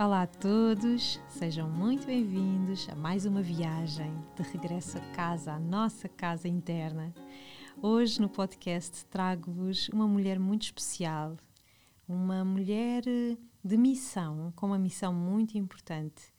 [0.00, 5.58] Olá a todos, sejam muito bem-vindos a mais uma viagem de regresso a casa, à
[5.58, 7.12] nossa casa interna.
[7.82, 11.36] Hoje no podcast trago-vos uma mulher muito especial,
[12.06, 13.02] uma mulher
[13.64, 16.32] de missão, com uma missão muito importante.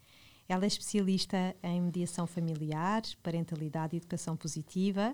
[0.48, 5.14] Ela é especialista em mediação familiar, parentalidade e educação positiva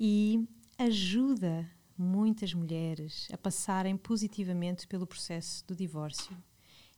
[0.00, 6.34] e ajuda muitas mulheres a passarem positivamente pelo processo do divórcio.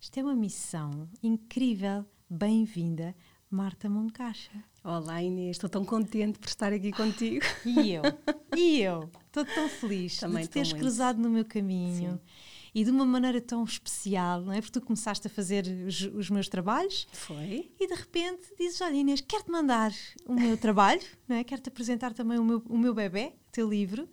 [0.04, 2.04] Isto é uma missão incrível.
[2.28, 3.16] Bem-vinda,
[3.50, 4.52] Marta Moncacha.
[4.84, 7.42] Olá Inês, estou tão contente por estar aqui contigo.
[7.64, 8.02] E eu,
[8.55, 12.12] e eu, estou tão feliz Também de teres cruzado no meu caminho.
[12.12, 12.20] Sim.
[12.75, 14.60] E de uma maneira tão especial, não é?
[14.60, 17.08] Porque tu começaste a fazer os, os meus trabalhos.
[17.10, 17.72] Foi.
[17.80, 19.91] E de repente dizes: Olha, Inês, quero-te mandar
[20.27, 21.44] o meu trabalho, não é?
[21.44, 24.06] Quero-te apresentar também o meu, o meu bebê, o teu livro.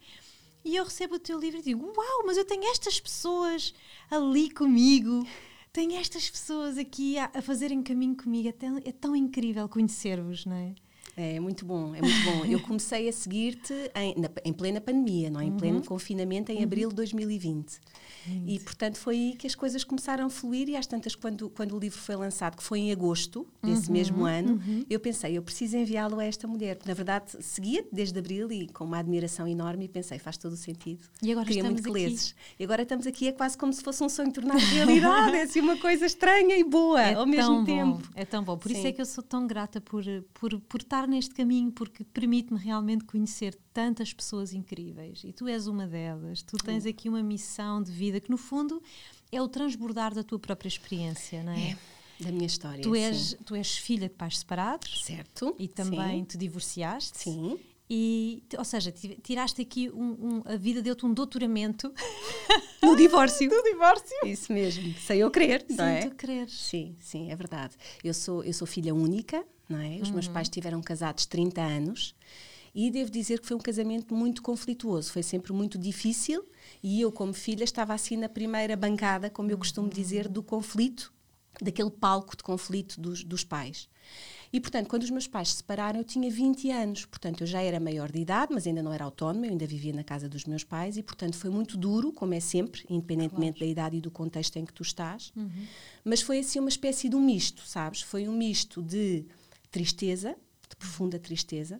[0.63, 3.73] E eu recebo o teu livro e digo: Uau, mas eu tenho estas pessoas
[4.09, 5.27] ali comigo
[5.73, 8.47] tenho estas pessoas aqui a, a fazerem caminho comigo.
[8.49, 10.75] É tão, é tão incrível conhecer-vos, não é?
[11.15, 12.45] É muito bom, é muito bom.
[12.45, 15.45] Eu comecei a seguir-te em, em, plena pandemia, não é?
[15.45, 15.57] em uhum.
[15.57, 16.63] pleno confinamento, em uhum.
[16.63, 17.79] abril de 2020.
[18.45, 21.75] E, portanto, foi aí que as coisas começaram a fluir e às tantas, quando, quando
[21.75, 23.93] o livro foi lançado, que foi em agosto desse uhum.
[23.93, 24.85] mesmo ano, uhum.
[24.89, 26.77] eu pensei, eu preciso enviá-lo a esta mulher.
[26.85, 30.57] Na verdade, seguia-te desde abril e com uma admiração enorme e pensei, faz todo o
[30.57, 31.03] sentido.
[31.21, 32.33] E agora Queria estamos muito aqui.
[32.59, 35.59] E agora estamos aqui, é quase como se fosse um sonho tornado realidade, é assim
[35.59, 37.97] uma coisa estranha e boa é ao mesmo tempo.
[37.97, 38.57] Bom, é tão bom.
[38.57, 38.77] Por Sim.
[38.77, 40.03] isso é que eu sou tão grata por,
[40.33, 45.67] por, por estar neste caminho, porque permite-me realmente conhecer tantas pessoas incríveis e tu és
[45.67, 46.41] uma delas.
[46.41, 48.81] Tu tens aqui uma missão de vida que, no fundo,
[49.31, 51.71] é o transbordar da tua própria experiência, não é?
[51.71, 51.77] é
[52.21, 52.81] da minha história.
[52.83, 55.03] Tu és, tu és filha de pais separados.
[55.03, 55.55] Certo.
[55.57, 56.23] E também sim.
[56.25, 57.17] te divorciaste.
[57.17, 57.59] Sim.
[57.93, 61.93] E, ou seja, tiraste aqui um, um a vida deu-te um doutoramento
[62.81, 63.49] no divórcio.
[63.51, 64.15] no divórcio.
[64.25, 66.01] Isso mesmo, sem eu querer, não é?
[66.01, 66.53] Sem tu quereres.
[66.53, 67.75] Sim, sim, é verdade.
[68.01, 69.95] Eu sou, eu sou filha única, não é?
[70.01, 70.15] Os uhum.
[70.15, 72.15] meus pais tiveram casados 30 anos
[72.73, 76.45] e devo dizer que foi um casamento muito conflituoso, foi sempre muito difícil
[76.81, 81.13] e eu, como filha, estava assim na primeira bancada, como eu costumo dizer, do conflito,
[81.61, 83.89] daquele palco de conflito dos, dos pais.
[84.53, 87.05] E, portanto, quando os meus pais se separaram, eu tinha 20 anos.
[87.05, 89.93] Portanto, eu já era maior de idade, mas ainda não era autónoma, eu ainda vivia
[89.93, 93.65] na casa dos meus pais e, portanto, foi muito duro, como é sempre, independentemente claro.
[93.65, 95.31] da idade e do contexto em que tu estás.
[95.35, 95.49] Uhum.
[96.03, 98.01] Mas foi assim uma espécie de um misto, sabes?
[98.01, 99.25] Foi um misto de
[99.71, 100.35] tristeza,
[100.69, 101.79] de profunda tristeza,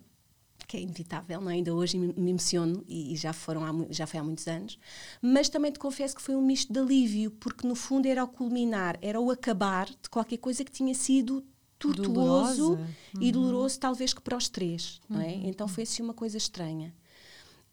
[0.68, 1.56] que é inevitável, não é?
[1.56, 4.80] ainda hoje me, emociono e, já, foram há, já foi há muitos anos,
[5.22, 8.28] mas também te confesso que foi um misto de alívio, porque no fundo era o
[8.28, 11.44] culminar, era o acabar de qualquer coisa que tinha sido
[11.78, 12.88] tortuoso uhum.
[13.20, 15.34] e doloroso, talvez que para os três, não é?
[15.34, 15.50] Uhum.
[15.50, 16.94] Então foi assim uma coisa estranha.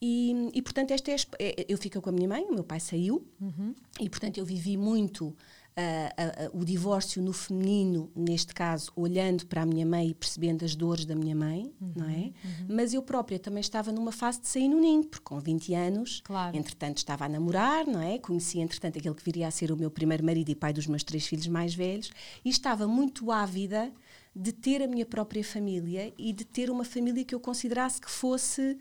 [0.01, 2.81] E, e portanto, esta é, é, eu fico com a minha mãe, o meu pai
[2.81, 3.75] saiu, uhum.
[4.01, 5.37] e portanto eu vivi muito
[5.79, 10.65] uh, uh, o divórcio no feminino, neste caso, olhando para a minha mãe e percebendo
[10.65, 12.17] as dores da minha mãe, uhum, não é?
[12.17, 12.67] Uhum.
[12.69, 16.21] Mas eu própria também estava numa fase de sair no ninho, porque com 20 anos,
[16.25, 16.57] claro.
[16.57, 18.19] entretanto, estava a namorar, não é?
[18.19, 21.05] Conheci, entretanto, aquele que viria a ser o meu primeiro marido e pai dos meus
[21.05, 22.11] três filhos mais velhos,
[22.45, 23.93] e estava muito ávida
[24.35, 28.11] de ter a minha própria família e de ter uma família que eu considerasse que
[28.11, 28.79] fosse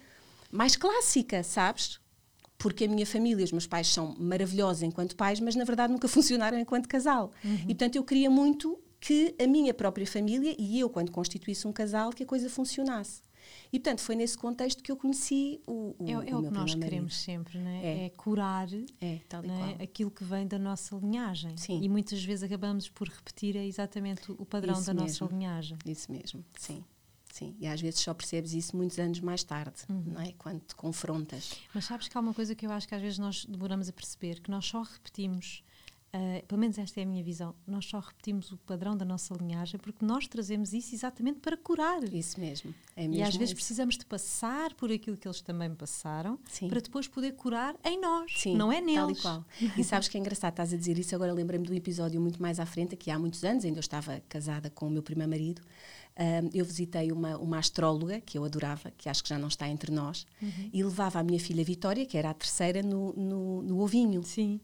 [0.51, 1.99] mais clássica, sabes?
[2.57, 6.07] Porque a minha família, os meus pais são maravilhosos enquanto pais, mas na verdade nunca
[6.09, 7.31] funcionaram enquanto casal.
[7.43, 7.55] Uhum.
[7.61, 11.71] E portanto eu queria muito que a minha própria família e eu, quando constituísse um
[11.71, 13.21] casal, que a coisa funcionasse.
[13.71, 16.49] E portanto foi nesse contexto que eu conheci o, o, é, é o, o que
[16.49, 17.85] nós queremos sempre, não é?
[17.85, 18.67] É, é curar
[18.99, 19.83] é, tal e é?
[19.83, 21.55] aquilo que vem da nossa linhagem.
[21.55, 21.79] Sim.
[21.81, 25.07] E muitas vezes acabamos por repetir exatamente o padrão Isso da mesmo.
[25.07, 25.77] nossa linhagem.
[25.85, 26.83] Isso mesmo, sim.
[27.37, 30.05] Sim, e às vezes só percebes isso muitos anos mais tarde, uhum.
[30.07, 30.33] não é?
[30.39, 31.53] Quando te confrontas.
[31.71, 33.93] Mas sabes que há uma coisa que eu acho que às vezes nós demoramos a
[33.93, 35.63] perceber, que nós só repetimos,
[36.15, 39.35] uh, pelo menos esta é a minha visão, nós só repetimos o padrão da nossa
[39.35, 42.03] linhagem porque nós trazemos isso exatamente para curar.
[42.11, 42.73] Isso mesmo.
[42.95, 46.69] É mesmo e às vezes precisamos de passar por aquilo que eles também passaram Sim.
[46.69, 49.21] para depois poder curar em nós, Sim, não é neles.
[49.21, 49.73] Tal e qual.
[49.77, 52.59] e sabes que é engraçado, estás a dizer isso, agora lembrei-me do episódio muito mais
[52.59, 55.61] à frente, que há muitos anos, ainda eu estava casada com o meu primeiro marido,
[56.53, 59.91] eu visitei uma, uma astróloga que eu adorava, que acho que já não está entre
[59.91, 60.69] nós, uhum.
[60.73, 64.23] e levava a minha filha Vitória, que era a terceira, no, no, no ovinho.
[64.23, 64.59] Sim.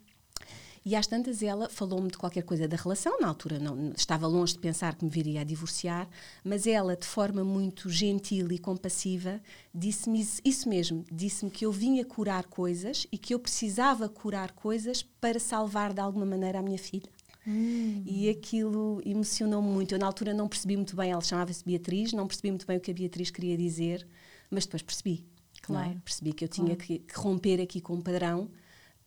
[0.85, 4.53] E às tantas ela falou-me de qualquer coisa da relação, na altura não, estava longe
[4.53, 6.09] de pensar que me viria a divorciar,
[6.43, 9.41] mas ela, de forma muito gentil e compassiva,
[9.73, 14.51] disse-me isso, isso mesmo, disse-me que eu vinha curar coisas e que eu precisava curar
[14.51, 17.09] coisas para salvar de alguma maneira a minha filha.
[17.47, 18.03] Hum.
[18.05, 19.93] E aquilo emocionou-me muito.
[19.93, 22.79] Eu, na altura, não percebi muito bem, ela chamava-se Beatriz, não percebi muito bem o
[22.81, 24.07] que a Beatriz queria dizer,
[24.49, 25.25] mas depois percebi.
[25.57, 25.61] É?
[25.61, 25.91] Claro.
[25.91, 25.99] É?
[26.03, 26.83] Percebi que eu tinha claro.
[26.83, 28.49] que, que, romper aqui com um padrão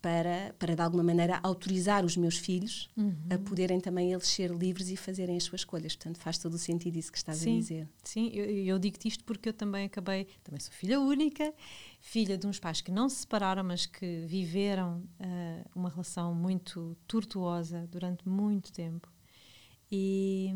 [0.07, 3.13] para, para, de alguma maneira, autorizar os meus filhos uhum.
[3.29, 5.97] a poderem também eles ser livres e fazerem as suas escolhas.
[5.97, 7.89] Portanto, faz todo o sentido isso que estás sim, a dizer.
[8.05, 11.53] Sim, eu, eu digo-te isto porque eu também acabei, também sou filha única,
[11.99, 16.97] filha de uns pais que não se separaram, mas que viveram uh, uma relação muito
[17.09, 19.11] tortuosa durante muito tempo.
[19.91, 20.53] E,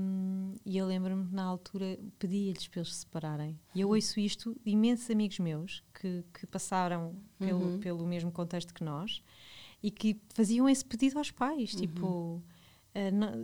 [0.64, 3.58] e eu lembro-me na altura pedia-lhes para eles se separarem.
[3.75, 7.81] E eu ouço isto de imensos amigos meus que, que passaram pelo, uhum.
[7.81, 9.20] pelo mesmo contexto que nós
[9.82, 11.81] e que faziam esse pedido aos pais, uhum.
[11.81, 12.43] tipo, uh,
[13.12, 13.43] não,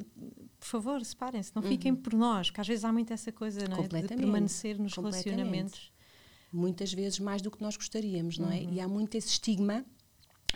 [0.58, 1.68] por favor, separem-se, não uhum.
[1.68, 4.02] fiquem por nós, porque às vezes há muito essa coisa não é?
[4.02, 5.92] de permanecer nos relacionamentos.
[6.52, 8.60] Muitas vezes mais do que nós gostaríamos, não é?
[8.60, 8.72] Uhum.
[8.72, 9.84] E há muito esse estigma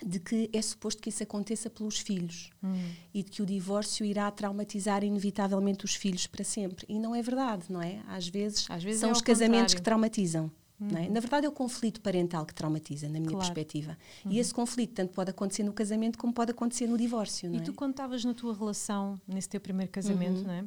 [0.04, 2.92] de que é suposto que isso aconteça pelos filhos uhum.
[3.12, 6.86] e de que o divórcio irá traumatizar inevitavelmente os filhos para sempre.
[6.88, 8.02] E não é verdade, não é?
[8.06, 9.76] Às vezes, Às vezes são é os casamentos contrário.
[9.76, 10.50] que traumatizam.
[10.80, 11.06] É?
[11.06, 11.12] Uhum.
[11.12, 13.38] Na verdade, é o conflito parental que traumatiza, na minha claro.
[13.38, 13.98] perspectiva.
[14.24, 14.32] Uhum.
[14.32, 17.52] E esse conflito tanto pode acontecer no casamento como pode acontecer no divórcio.
[17.52, 17.60] e é?
[17.60, 20.50] tu, quando estavas na tua relação, nesse teu primeiro casamento, uhum.
[20.50, 20.64] é?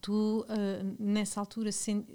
[0.00, 1.70] tu, uh, nessa altura,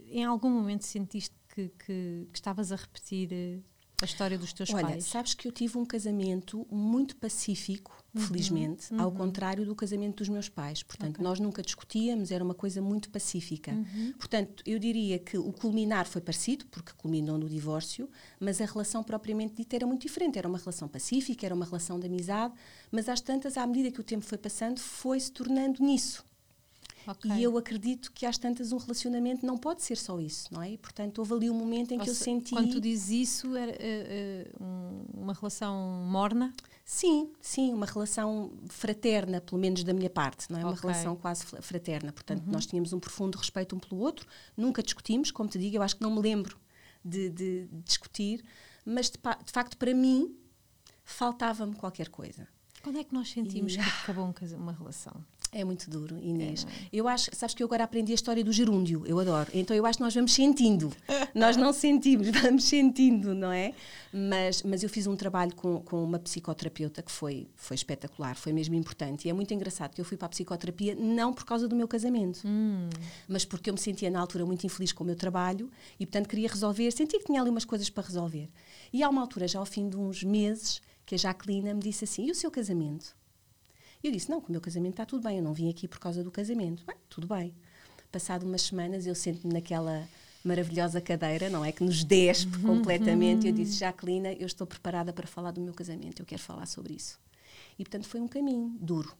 [0.09, 3.63] em algum momento sentiste que, que, que estavas a repetir
[4.05, 4.93] a história dos teus Olha, pais?
[4.93, 8.21] Olha, sabes que eu tive um casamento muito pacífico, uhum.
[8.21, 9.01] felizmente, uhum.
[9.01, 10.83] ao contrário do casamento dos meus pais.
[10.83, 11.23] Portanto, okay.
[11.23, 13.71] nós nunca discutíamos, era uma coisa muito pacífica.
[13.71, 14.13] Uhum.
[14.17, 18.09] Portanto, eu diria que o culminar foi parecido, porque culminou no divórcio,
[18.39, 20.37] mas a relação propriamente dita era muito diferente.
[20.37, 22.53] Era uma relação pacífica, era uma relação de amizade,
[22.91, 26.25] mas às tantas, à medida que o tempo foi passando, foi se tornando nisso.
[27.11, 27.31] Okay.
[27.31, 30.71] E eu acredito que às tantas um relacionamento não pode ser só isso, não é?
[30.71, 32.51] E, portanto, houve ali um momento em Ou que se, eu senti.
[32.51, 36.53] Quando tu dizes isso, era uh, uh, uma relação morna?
[36.83, 40.65] Sim, sim, uma relação fraterna, pelo menos da minha parte, não é?
[40.65, 40.73] Okay.
[40.73, 42.11] Uma relação quase fraterna.
[42.11, 42.51] Portanto, uhum.
[42.51, 44.27] nós tínhamos um profundo respeito um pelo outro,
[44.57, 46.57] nunca discutimos, como te digo, eu acho que não me lembro
[47.03, 48.43] de, de, de discutir,
[48.85, 50.35] mas de, de facto, para mim,
[51.03, 52.47] faltava-me qualquer coisa.
[52.81, 53.77] Quando é que nós sentimos e...
[53.77, 55.23] que acabou uma relação?
[55.53, 56.65] É muito duro, Inês.
[56.65, 56.87] É?
[56.93, 59.51] Eu acho, sabes que eu agora aprendi a história do gerúndio, eu adoro.
[59.53, 60.93] Então eu acho que nós vamos sentindo.
[61.35, 63.73] nós não sentimos, vamos sentindo, não é?
[64.13, 68.53] Mas, mas eu fiz um trabalho com, com uma psicoterapeuta que foi, foi espetacular, foi
[68.53, 69.27] mesmo importante.
[69.27, 71.87] E é muito engraçado que eu fui para a psicoterapia não por causa do meu
[71.87, 72.89] casamento, hum.
[73.27, 75.69] mas porque eu me sentia na altura muito infeliz com o meu trabalho
[75.99, 78.49] e, portanto, queria resolver, sentia que tinha ali umas coisas para resolver.
[78.93, 82.05] E há uma altura, já ao fim de uns meses, que a Jacqueline me disse
[82.05, 83.19] assim: e o seu casamento?
[84.03, 85.87] E eu disse: Não, com o meu casamento está tudo bem, eu não vim aqui
[85.87, 86.83] por causa do casamento.
[86.85, 87.53] Bem, tudo bem.
[88.11, 90.07] Passado umas semanas, eu sento-me naquela
[90.43, 91.71] maravilhosa cadeira, não é?
[91.71, 92.77] Que nos despe uhum.
[92.77, 93.47] completamente.
[93.47, 96.93] Eu disse: Jacqueline, eu estou preparada para falar do meu casamento, eu quero falar sobre
[96.93, 97.19] isso.
[97.77, 99.15] E portanto foi um caminho duro.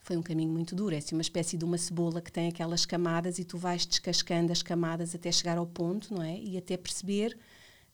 [0.00, 0.94] Foi um caminho muito duro.
[0.94, 4.52] É assim uma espécie de uma cebola que tem aquelas camadas e tu vais descascando
[4.52, 6.38] as camadas até chegar ao ponto, não é?
[6.38, 7.36] E até perceber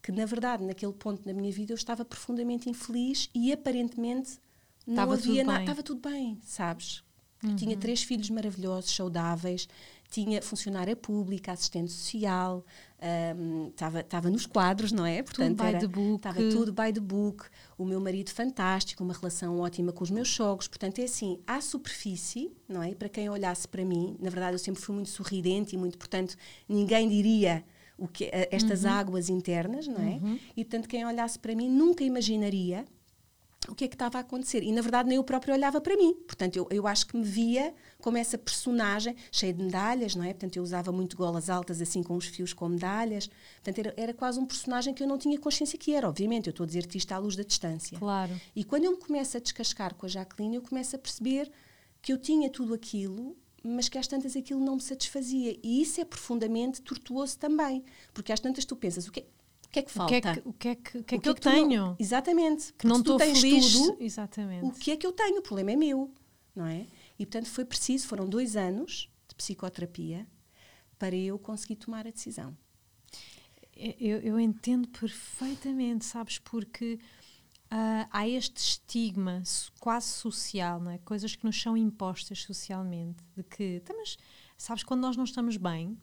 [0.03, 4.39] que, na verdade, naquele ponto na minha vida eu estava profundamente infeliz e aparentemente
[4.87, 7.03] não havia nada, estava tudo bem, sabes?
[7.45, 7.57] Uhum.
[7.57, 9.69] Tinha três filhos maravilhosos, saudáveis,
[10.09, 12.65] tinha funcionária pública, assistente social,
[13.71, 15.23] estava um, nos quadros, não é?
[15.23, 16.17] Portanto, tudo by the book.
[16.17, 17.45] Estava tudo by the book.
[17.77, 20.69] O meu marido fantástico, uma relação ótima com os meus sogros.
[20.69, 22.95] Portanto, é assim, à superfície, não é?
[22.95, 26.37] Para quem olhasse para mim, na verdade eu sempre fui muito sorridente e muito, portanto,
[26.69, 27.65] ninguém diria
[27.99, 28.91] o que estas uhum.
[28.91, 30.21] águas internas, não é?
[30.23, 30.39] Uhum.
[30.57, 32.85] E portanto, quem olhasse para mim nunca imaginaria
[33.69, 34.63] o que é que estava a acontecer.
[34.63, 36.15] E, na verdade, nem eu próprio olhava para mim.
[36.27, 40.33] Portanto, eu, eu acho que me via como essa personagem, cheia de medalhas, não é?
[40.33, 43.29] Portanto, eu usava muito golas altas, assim, com os fios com medalhas.
[43.63, 46.09] Portanto, era, era quase um personagem que eu não tinha consciência que era.
[46.09, 47.99] Obviamente, eu estou a dizer-te isto à luz da distância.
[47.99, 48.33] Claro.
[48.55, 51.51] E quando eu me começo a descascar com a Jacqueline, eu começo a perceber
[52.01, 55.57] que eu tinha tudo aquilo, mas que às tantas aquilo não me satisfazia.
[55.63, 57.85] E isso é profundamente tortuoso também.
[58.13, 59.27] Porque às tantas tu pensas, o que é
[59.73, 60.05] que é que falta?
[60.05, 61.87] O que é que, o que, é que, o que, é que, eu tenho?
[61.87, 62.75] Não, exatamente.
[62.75, 63.73] Que não estou feliz.
[63.73, 64.67] Tudo, exatamente.
[64.67, 65.39] O que é que eu tenho?
[65.39, 66.13] O problema é meu,
[66.55, 66.87] não é?
[67.19, 70.27] E, portanto, foi preciso, foram dois anos de psicoterapia
[70.99, 72.55] para eu conseguir tomar a decisão.
[73.75, 77.01] Eu, eu entendo perfeitamente, sabes, porque
[77.73, 79.43] uh, há este estigma
[79.81, 80.99] quase social, não é?
[80.99, 84.19] coisas que nos são impostas socialmente, de que, tá, mas,
[84.59, 85.99] sabes, quando nós não estamos bem,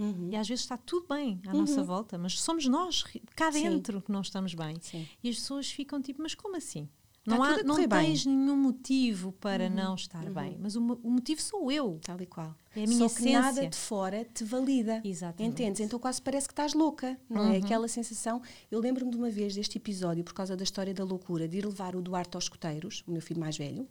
[0.00, 0.28] Uhum.
[0.32, 1.60] E às vezes está tudo bem à uhum.
[1.60, 3.04] nossa volta, mas somos nós,
[3.36, 4.04] cá dentro, Sim.
[4.06, 4.76] que não estamos bem.
[4.80, 5.06] Sim.
[5.22, 6.88] E as pessoas ficam tipo, mas como assim?
[7.26, 8.06] Não, Está há, não correr bem.
[8.06, 12.00] tens nenhum motivo para não estar bem, mas o, o motivo sou eu.
[12.02, 12.54] Tal e qual.
[12.74, 13.40] É a minha Só que essência.
[13.42, 15.02] nada de fora te valida.
[15.04, 15.52] Exatamente.
[15.52, 15.80] Entendes?
[15.82, 17.52] Então quase parece que estás louca, não Uhum.
[17.52, 17.56] é?
[17.58, 18.40] Aquela sensação.
[18.70, 21.66] Eu lembro-me de uma vez deste episódio, por causa da história da loucura, de ir
[21.66, 23.86] levar o Duarte aos escoteiros, o meu filho mais velho.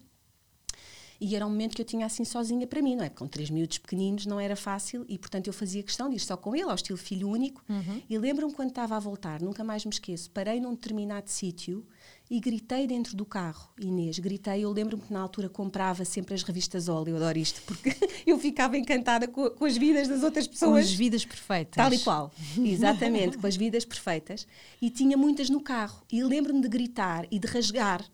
[1.20, 3.10] E era um momento que eu tinha assim sozinha para mim, não é?
[3.10, 6.36] Com três miúdos pequeninos não era fácil e, portanto, eu fazia questão de ir só
[6.36, 7.62] com ele, ao estilo filho único.
[7.68, 8.02] Uhum.
[8.08, 11.86] E lembro-me quando estava a voltar, nunca mais me esqueço, parei num determinado sítio
[12.30, 14.64] e gritei dentro do carro, Inês, gritei.
[14.64, 18.38] Eu lembro-me que na altura comprava sempre as revistas Óleo, eu adoro isto, porque eu
[18.38, 20.86] ficava encantada com, com as vidas das outras pessoas.
[20.86, 21.74] as vidas perfeitas.
[21.74, 24.46] Tal e qual, exatamente, com as vidas perfeitas.
[24.80, 26.02] E tinha muitas no carro.
[26.10, 28.08] E lembro-me de gritar e de rasgar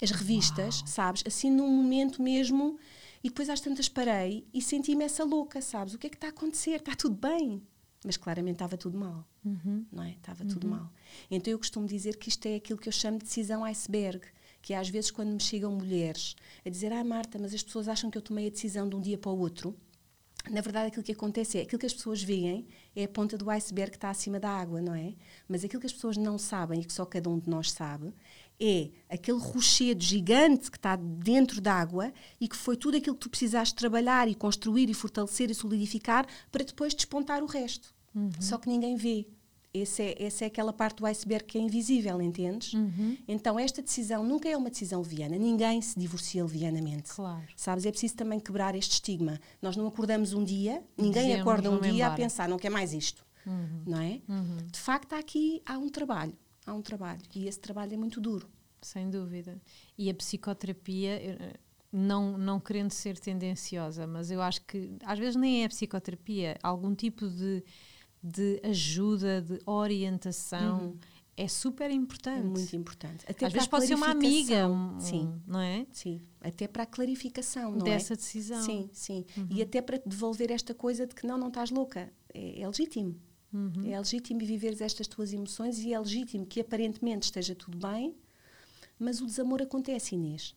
[0.00, 1.22] as revistas, sabes?
[1.26, 2.78] Assim num momento mesmo.
[3.22, 5.94] E depois às tantas parei e senti-me essa louca, sabes?
[5.94, 6.76] O que é que está a acontecer?
[6.76, 7.62] Está tudo bem?
[8.04, 9.26] Mas claramente estava tudo mal,
[9.90, 10.10] não é?
[10.10, 10.92] Estava tudo mal.
[11.28, 14.20] Então eu costumo dizer que isto é aquilo que eu chamo de decisão iceberg,
[14.62, 17.88] que é às vezes quando me chegam mulheres a dizer, ah Marta, mas as pessoas
[17.88, 19.74] acham que eu tomei a decisão de um dia para o outro.
[20.48, 23.50] Na verdade, aquilo que acontece é aquilo que as pessoas veem é a ponta do
[23.50, 25.14] iceberg que está acima da água, não é?
[25.48, 28.12] Mas aquilo que as pessoas não sabem e que só cada um de nós sabe
[28.60, 33.22] é aquele rochedo gigante que está dentro da água e que foi tudo aquilo que
[33.22, 37.94] tu precisaste trabalhar e construir e fortalecer e solidificar para depois despontar o resto.
[38.40, 39.26] Só que ninguém vê.
[39.74, 42.72] Esse é, essa é aquela parte do iceberg que é invisível, entendes?
[43.28, 45.36] Então, esta decisão nunca é uma decisão leviana.
[45.36, 47.12] Ninguém se divorcia levianamente.
[47.12, 47.44] Claro.
[47.54, 49.38] Sabes, é preciso também quebrar este estigma.
[49.60, 52.56] Nós não acordamos um dia, ninguém Dizemos, acorda um "Vou-me dia a embora." pensar, não
[52.56, 53.22] quer mais isto.
[53.86, 54.22] Não é?
[54.72, 56.32] De facto, há aqui há um trabalho.
[56.66, 57.20] Há um trabalho.
[57.34, 58.48] E esse trabalho é muito duro.
[58.82, 59.60] Sem dúvida.
[59.96, 61.54] E a psicoterapia, eh,
[61.92, 66.58] não, não querendo ser tendenciosa, mas eu acho que às vezes nem é a psicoterapia,
[66.62, 67.62] algum tipo de,
[68.22, 70.96] de ajuda, de orientação
[71.36, 72.40] é super importante.
[72.40, 73.24] É muito importante.
[73.28, 75.40] Até às para vezes a pode ser uma amiga, um- Sim.
[75.46, 75.86] não é?
[75.92, 78.16] Sim, até para a clarificação, não Dessa é?
[78.16, 78.62] decisão.
[78.62, 79.24] Sim, sim.
[79.36, 79.46] Uhum.
[79.50, 82.10] E até para devolver esta coisa de que não, não estás louca.
[82.32, 83.20] É, é legítimo.
[83.52, 83.90] Uhum.
[83.90, 88.14] É legítimo viveres estas tuas emoções e é legítimo que aparentemente esteja tudo bem,
[88.98, 90.54] mas o desamor acontece, Inês.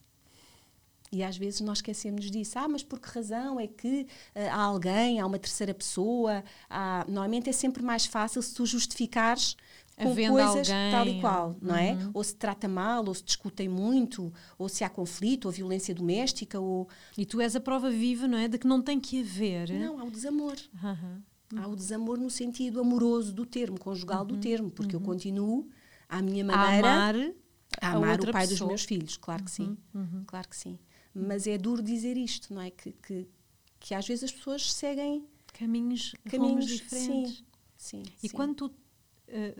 [1.11, 2.59] E às vezes nós esquecemos disso.
[2.59, 4.05] Ah, mas por que razão é que
[4.35, 6.43] ah, há alguém, há uma terceira pessoa?
[6.69, 7.03] Há...
[7.07, 9.55] Normalmente é sempre mais fácil se tu justificares
[9.97, 11.93] com Havendo coisas alguém, tal e qual, não é?
[11.93, 12.11] uhum.
[12.13, 16.57] Ou se trata mal, ou se discutem muito, ou se há conflito, ou violência doméstica,
[16.57, 16.87] ou...
[17.17, 18.47] E tu és a prova viva, não é?
[18.47, 19.69] De que não tem que haver.
[19.71, 20.55] Não, há o desamor.
[20.81, 21.21] Aham.
[21.55, 25.67] Há o desamor no sentido amoroso do termo, conjugal do termo, porque eu continuo
[26.07, 27.15] à minha maneira A amar,
[27.81, 28.67] a a amar outra o pai dos pessoa.
[28.67, 29.77] meus filhos, claro que sim,
[30.27, 30.77] claro que sim.
[31.13, 32.69] Mas é duro dizer isto, não é?
[32.69, 33.27] Que, que,
[33.79, 37.43] que às vezes as pessoas seguem caminhos, caminhos diferentes.
[37.77, 38.03] Sim, sim.
[38.23, 38.35] E sim.
[38.35, 38.71] quando tu.
[39.27, 39.55] eh,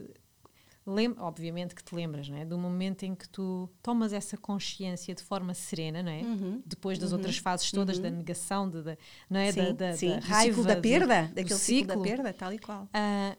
[0.90, 2.46] lem- obviamente que te lembras, não é?
[2.46, 6.22] Do momento em que tu tomas essa consciência de forma serena, não é?
[6.22, 6.62] Uhum.
[6.66, 8.98] Depois das outras fases todas da negação, de, da-
[9.30, 9.52] não é?
[9.52, 10.10] Sim, da, da, sim.
[10.10, 12.88] da Do raiva, ciclo da perda, do daquele ciclo da perda, tal e qual.
[12.94, 13.36] Ah,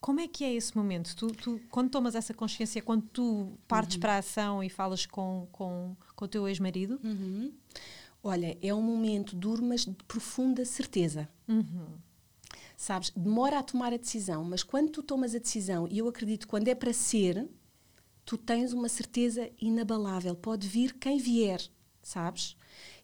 [0.00, 1.14] como é que é esse momento?
[1.14, 3.56] Tu, tu- quando tomas essa consciência, quando tu Uhum.
[3.68, 6.98] partes para a ação e falas com, com, com o teu ex-marido?
[7.04, 7.52] Uhum.
[8.24, 11.28] Olha, é um momento duro, mas de profunda certeza.
[11.48, 11.86] Uhum.
[12.82, 16.48] Sabes, demora a tomar a decisão, mas quando tu tomas a decisão, e eu acredito
[16.48, 17.48] quando é para ser,
[18.24, 20.34] tu tens uma certeza inabalável.
[20.34, 21.62] Pode vir quem vier,
[22.02, 22.56] sabes?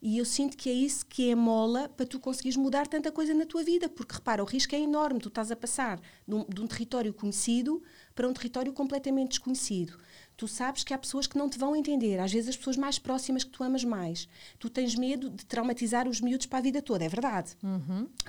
[0.02, 3.32] E eu sinto que é isso que é mola para tu conseguires mudar tanta coisa
[3.32, 5.20] na tua vida, porque repara, o risco é enorme.
[5.20, 7.80] Tu estás a passar de um, de um território conhecido
[8.16, 9.96] para um território completamente desconhecido.
[10.38, 12.96] Tu sabes que há pessoas que não te vão entender, às vezes as pessoas mais
[12.96, 14.28] próximas que tu amas mais.
[14.56, 17.56] Tu tens medo de traumatizar os miúdos para a vida toda, é verdade.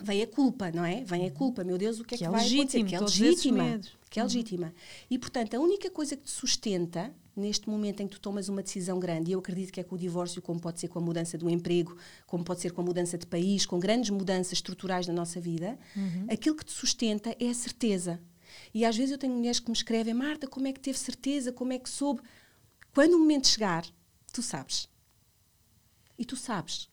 [0.01, 1.03] Vem a culpa, não é?
[1.03, 2.83] Vem a culpa, meu Deus, o que é Que que, é vai legítimo, acontecer?
[2.89, 3.81] Que é legítima.
[4.09, 4.73] Que é legítima.
[5.07, 8.63] E, portanto, a única coisa que te sustenta neste momento em que tu tomas uma
[8.63, 11.01] decisão grande, e eu acredito que é com o divórcio, como pode ser com a
[11.03, 15.05] mudança do emprego, como pode ser com a mudança de país, com grandes mudanças estruturais
[15.05, 15.77] na nossa vida,
[16.27, 18.19] aquilo que te sustenta é a certeza.
[18.73, 21.51] E às vezes eu tenho mulheres que me escrevem, Marta, como é que teve certeza?
[21.51, 22.21] Como é que soube?
[22.93, 23.85] Quando o momento chegar,
[24.33, 24.88] tu sabes.
[26.17, 26.89] E tu sabes.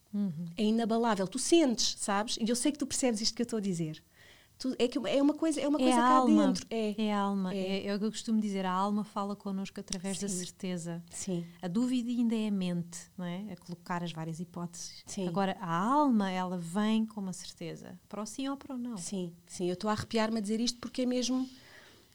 [0.56, 1.28] É inabalável.
[1.28, 2.38] Tu sentes, sabes?
[2.40, 4.02] E eu sei que tu percebes isto que eu estou a dizer.
[4.58, 6.46] Tu- é, que é uma coisa, é uma É coisa cá alma.
[6.46, 6.66] dentro.
[6.70, 6.94] É.
[6.96, 7.54] É a alma.
[7.54, 7.58] É.
[7.58, 7.86] É.
[7.88, 8.64] é o que eu costumo dizer.
[8.64, 10.38] A alma fala connosco através da Sim.
[10.38, 11.04] certeza.
[11.10, 11.44] Sim.
[11.60, 13.52] A dúvida ainda é a mente, não é?
[13.52, 15.02] A colocar as várias hipóteses.
[15.04, 15.28] Sim.
[15.28, 18.00] Agora, a alma, ela vem com uma certeza.
[18.08, 18.96] Para o sim ou para o não.
[18.96, 21.46] Sim, sim, eu estou a arrepiar-me a dizer isto porque é mesmo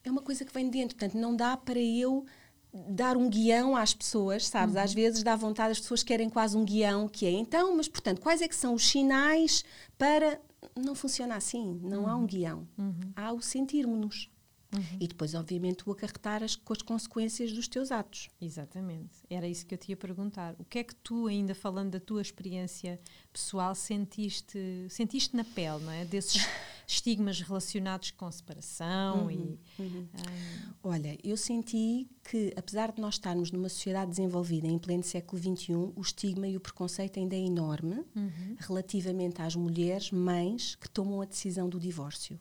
[0.03, 0.96] é uma coisa que vem de dentro.
[0.98, 2.25] Portanto, não dá para eu
[2.74, 4.75] dar um guião às pessoas, sabes?
[4.75, 8.22] Às vezes dá vontade, as pessoas querem quase um guião que é então, mas portanto,
[8.22, 9.63] quais é que são os sinais
[9.98, 10.39] para
[10.75, 12.67] não funciona assim, não há um guião.
[13.15, 14.29] Há o sentirmos-nos.
[14.74, 14.98] Uhum.
[15.00, 18.30] E depois, obviamente, o acarretar as, com as consequências dos teus atos.
[18.40, 19.12] Exatamente.
[19.30, 20.56] Era isso que eu te ia perguntar.
[20.58, 23.00] O que é que tu, ainda falando da tua experiência
[23.32, 26.06] pessoal, sentiste, sentiste na pele, não é?
[26.06, 26.48] Desses
[26.88, 29.60] estigmas relacionados com separação uhum, e...
[29.80, 30.08] Uhum.
[30.08, 30.74] Um...
[30.84, 35.74] Olha, eu senti que, apesar de nós estarmos numa sociedade desenvolvida em pleno século XXI,
[35.74, 38.56] o estigma e o preconceito ainda é enorme uhum.
[38.58, 42.40] relativamente às mulheres, mães, que tomam a decisão do divórcio.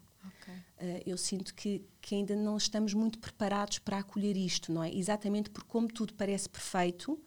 [0.81, 4.95] Uh, eu sinto que, que ainda não estamos muito preparados para acolher isto, não é?
[4.95, 7.19] Exatamente porque, como tudo parece perfeito,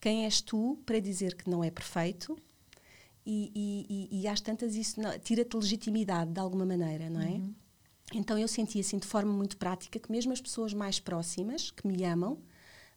[0.00, 2.38] quem és tu para dizer que não é perfeito?
[3.24, 7.26] E, e, e, e às tantas isso tira-te legitimidade de alguma maneira, não é?
[7.32, 7.54] Uhum.
[8.14, 11.86] Então eu senti assim de forma muito prática que mesmo as pessoas mais próximas, que
[11.86, 12.38] me amam,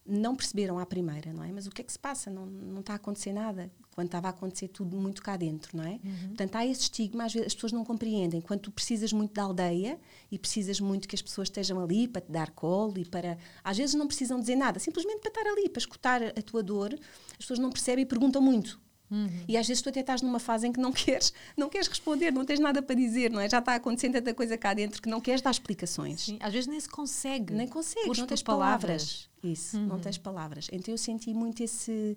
[0.04, 1.52] não perceberam à primeira, não é?
[1.52, 2.30] Mas o que é que se passa?
[2.30, 3.70] Não, não está a acontecer nada.
[3.94, 6.00] Quando estava a acontecer tudo muito cá dentro, não é?
[6.04, 6.28] Uhum.
[6.28, 8.40] Portanto, há esse estigma, às vezes as pessoas não compreendem.
[8.40, 12.20] Quando tu precisas muito da aldeia e precisas muito que as pessoas estejam ali para
[12.20, 13.38] te dar colo e para.
[13.62, 16.98] Às vezes não precisam dizer nada, simplesmente para estar ali, para escutar a tua dor.
[17.30, 18.82] As pessoas não percebem e perguntam muito.
[19.10, 19.44] Uhum.
[19.46, 22.32] E às vezes tu até estás numa fase em que não queres, não queres responder,
[22.32, 23.48] não tens nada para dizer, não é?
[23.48, 26.22] Já está acontecendo tanta coisa cá dentro que não queres dar explicações.
[26.22, 27.52] Sim, às vezes nem se consegue.
[27.52, 28.80] Nem consegue, não tens palavras.
[28.82, 29.30] palavras.
[29.42, 29.86] Isso, uhum.
[29.86, 30.68] não tens palavras.
[30.72, 32.16] Então eu senti muito esse,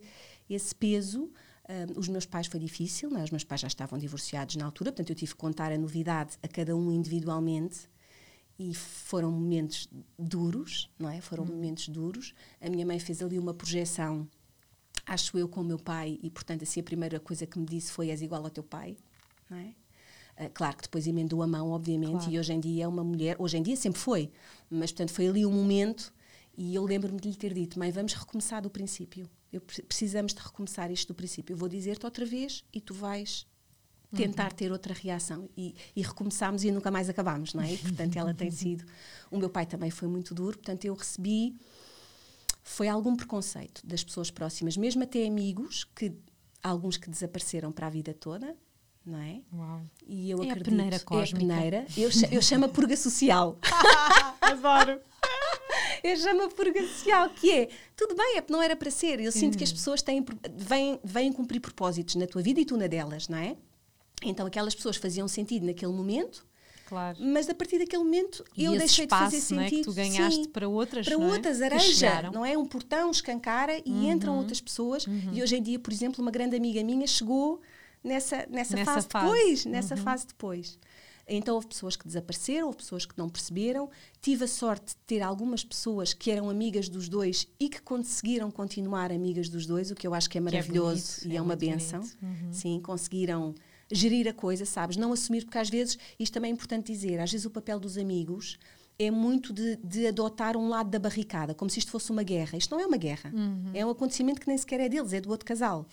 [0.49, 1.29] esse peso.
[1.69, 3.23] Um, os meus pais foi difícil, é?
[3.23, 6.37] os meus pais já estavam divorciados na altura, portanto eu tive que contar a novidade
[6.41, 7.89] a cada um individualmente
[8.57, 11.19] e foram momentos duros, não é?
[11.19, 11.51] Foram uhum.
[11.51, 12.33] momentos duros.
[12.61, 14.27] A minha mãe fez ali uma projeção
[15.07, 17.91] acho eu, com o meu pai, e portanto, assim, a primeira coisa que me disse
[17.91, 18.97] foi: és igual ao teu pai,
[19.49, 19.73] não é?
[20.39, 22.31] Uh, claro que depois emendou a mão, obviamente, claro.
[22.31, 24.31] e hoje em dia é uma mulher, hoje em dia sempre foi,
[24.69, 26.13] mas portanto foi ali um momento
[26.57, 29.29] e eu lembro-me de lhe ter dito: mãe, vamos recomeçar do princípio.
[29.53, 31.53] Eu, precisamos de recomeçar isto do princípio.
[31.53, 33.45] Eu vou dizer-te outra vez e tu vais
[34.13, 34.57] tentar uhum.
[34.57, 35.49] ter outra reação.
[35.55, 37.73] E, e recomeçámos e nunca mais acabámos, não é?
[37.73, 38.83] E, portanto, ela tem sido.
[39.29, 41.55] O meu pai também foi muito duro, portanto, eu recebi
[42.63, 46.11] foi algum preconceito das pessoas próximas, mesmo até amigos, que
[46.61, 48.57] alguns que desapareceram para a vida toda,
[49.05, 49.41] não é?
[49.53, 49.81] Uau.
[50.05, 51.53] E eu é acredito, a peneira cósmica.
[51.53, 51.85] É a peneira.
[51.95, 53.57] Eu, eu chamo a purga social.
[54.41, 54.99] Adoro.
[56.03, 59.19] Eu chamo a purga social, que é, tudo bem, é não era para ser.
[59.19, 62.77] Eu sinto que as pessoas têm, vêm, vêm cumprir propósitos na tua vida e tu
[62.77, 63.55] na delas, não é?
[64.23, 66.45] Então aquelas pessoas faziam sentido naquele momento,
[66.87, 67.17] Claro.
[67.19, 69.57] Mas a partir daquele momento e eu deixei espaço, de fazer sentido.
[69.57, 71.31] Não é, que tu ganhaste sim, para outras, para não é?
[71.33, 72.57] outras, areja, não é?
[72.57, 74.11] Um portão escancara e uhum.
[74.11, 75.05] entram outras pessoas.
[75.05, 75.31] Uhum.
[75.33, 77.59] E hoje em dia, por exemplo, uma grande amiga minha chegou
[78.01, 79.65] nessa, nessa, nessa fase, fase, depois.
[79.65, 80.01] Nessa uhum.
[80.01, 80.79] fase depois.
[81.27, 83.89] Então houve pessoas que desapareceram, houve pessoas que não perceberam.
[84.21, 88.49] Tive a sorte de ter algumas pessoas que eram amigas dos dois e que conseguiram
[88.49, 91.35] continuar amigas dos dois, o que eu acho que é maravilhoso que é bonito, e
[91.35, 92.01] é, é uma benção.
[92.21, 92.53] Uhum.
[92.53, 93.53] Sim, conseguiram
[93.91, 94.95] gerir a coisa, sabes?
[94.95, 97.97] Não assumir, porque às vezes, isto também é importante dizer, às vezes o papel dos
[97.97, 98.57] amigos
[98.99, 102.57] é muito de, de, adotar um lado da barricada, como se isto fosse uma guerra.
[102.57, 103.31] Isto não é uma guerra.
[103.33, 103.71] Uhum.
[103.73, 105.85] É um acontecimento que nem sequer é deles, é do outro casal.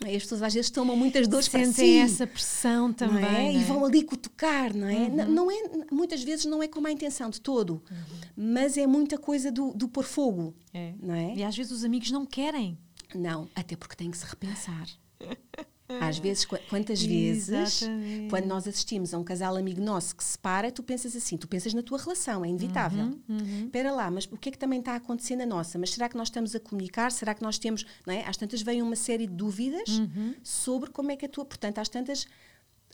[0.00, 1.98] E as pessoas às vezes tomam muitas dores Sentem para si.
[1.98, 3.24] essa pressão também.
[3.24, 3.46] É?
[3.48, 3.54] É?
[3.54, 4.94] E vão ali cutucar, não é?
[4.94, 5.16] Uhum.
[5.16, 5.62] Não, não, é?
[5.90, 8.20] Muitas vezes não é com má intenção de todo, uhum.
[8.36, 10.54] mas é muita coisa do, do pôr fogo.
[10.72, 10.94] É.
[11.00, 11.34] Não é?
[11.36, 12.78] E às vezes os amigos não querem.
[13.14, 14.86] Não, até porque têm que se repensar.
[16.00, 18.30] Às vezes, quantas vezes, Exatamente.
[18.30, 21.48] quando nós assistimos a um casal amigo nosso que se separa, tu pensas assim, tu
[21.48, 23.04] pensas na tua relação, é inevitável.
[23.04, 23.64] Uhum, uhum.
[23.66, 25.78] Espera lá, mas o que é que também está a acontecer na nossa?
[25.78, 27.12] Mas será que nós estamos a comunicar?
[27.12, 28.26] Será que nós temos, não é?
[28.26, 30.34] Às tantas vem uma série de dúvidas uhum.
[30.42, 32.26] sobre como é que a tua, portanto, às tantas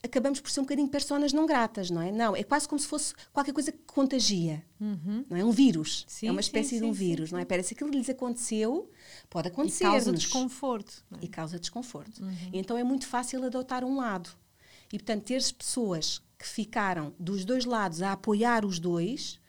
[0.03, 2.11] acabamos por ser um bocadinho personas não gratas, não é?
[2.11, 5.25] Não, é quase como se fosse qualquer coisa que contagia, uhum.
[5.29, 5.43] não é?
[5.43, 7.45] Um vírus, sim, é uma espécie sim, de um sim, vírus, não é?
[7.45, 8.89] Parece que aquilo lhes aconteceu,
[9.29, 9.83] pode acontecer.
[9.83, 11.03] E causa desconforto.
[11.11, 11.25] É?
[11.25, 12.23] E causa desconforto.
[12.23, 12.49] Uhum.
[12.53, 14.29] Então é muito fácil adotar um lado.
[14.91, 19.39] E, portanto, ter pessoas que ficaram dos dois lados a apoiar os dois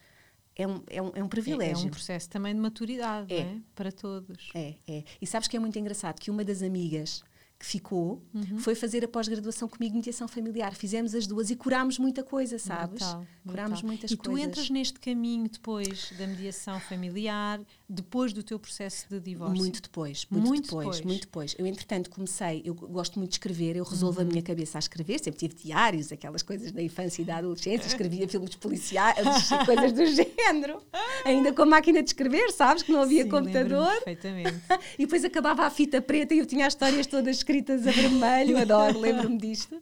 [0.55, 1.83] é um, é um, é um privilégio.
[1.83, 3.39] É, é, um processo também de maturidade, é.
[3.39, 3.57] é.
[3.73, 4.49] Para todos.
[4.53, 5.03] É, é.
[5.21, 7.23] E sabes que é muito engraçado que uma das amigas
[7.61, 8.57] que ficou uhum.
[8.57, 10.73] foi fazer a pós-graduação comigo mediação familiar.
[10.73, 13.03] Fizemos as duas e curámos muita coisa, sabes?
[13.03, 14.41] Brutal, curámos muitas e coisas.
[14.41, 19.57] E tu entras neste caminho depois da mediação familiar, depois do teu processo de divórcio?
[19.57, 21.55] Muito depois, muito, muito depois, depois, muito depois.
[21.57, 24.27] Eu, entretanto, comecei, eu gosto muito de escrever, eu resolvo uhum.
[24.27, 27.87] a minha cabeça a escrever, sempre tive diários, aquelas coisas da infância e da adolescência,
[27.87, 29.17] escrevia filmes policiais,
[29.65, 30.81] coisas do género,
[31.25, 33.91] ainda com a máquina de escrever, sabes, que não havia Sim, computador.
[34.03, 34.61] Perfeitamente.
[34.99, 37.91] e depois acabava a fita preta e eu tinha as histórias todas escritas escritas a
[37.91, 39.81] vermelho, adoro, lembro-me disto.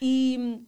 [0.00, 0.60] E,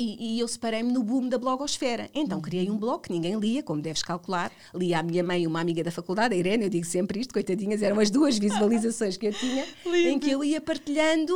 [0.00, 2.08] e, e eu separei-me no boom da blogosfera.
[2.14, 4.50] Então criei um blog que ninguém lia, como deves calcular.
[4.74, 7.82] Lia a minha mãe uma amiga da faculdade, a Irene, eu digo sempre isto, coitadinhas,
[7.82, 11.34] eram as duas visualizações que eu tinha, em que eu ia partilhando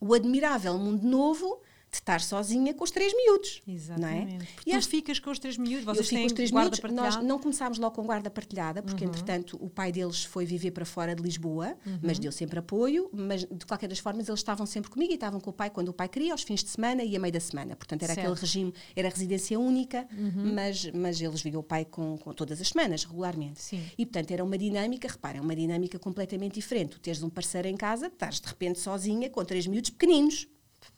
[0.00, 3.62] o admirável mundo novo de estar sozinha com os três miúdos.
[3.66, 4.34] Exatamente.
[4.34, 4.78] Não é?
[4.78, 6.92] E tu ficas com os três miúdos, vocês têm com os três guarda miúdos.
[6.94, 10.84] Nós não começámos logo com guarda partilhada, porque entretanto o pai deles foi viver para
[10.84, 14.90] fora de Lisboa, mas deu sempre apoio, mas de qualquer das formas eles estavam sempre
[14.90, 17.16] comigo e estavam com o pai quando o pai queria, aos fins de semana e
[17.16, 17.74] a meio da semana.
[17.74, 18.26] Portanto era Certo.
[18.26, 20.06] aquele regime, era residência única,
[20.54, 23.60] mas, mas eles viam o pai com, com todas as semanas, regularmente.
[23.60, 23.82] Sim.
[23.98, 26.90] E portanto era uma dinâmica, reparem, é uma dinâmica completamente diferente.
[26.90, 30.46] Tu teres um parceiro em casa, estás de repente sozinha com três miúdos pequeninos.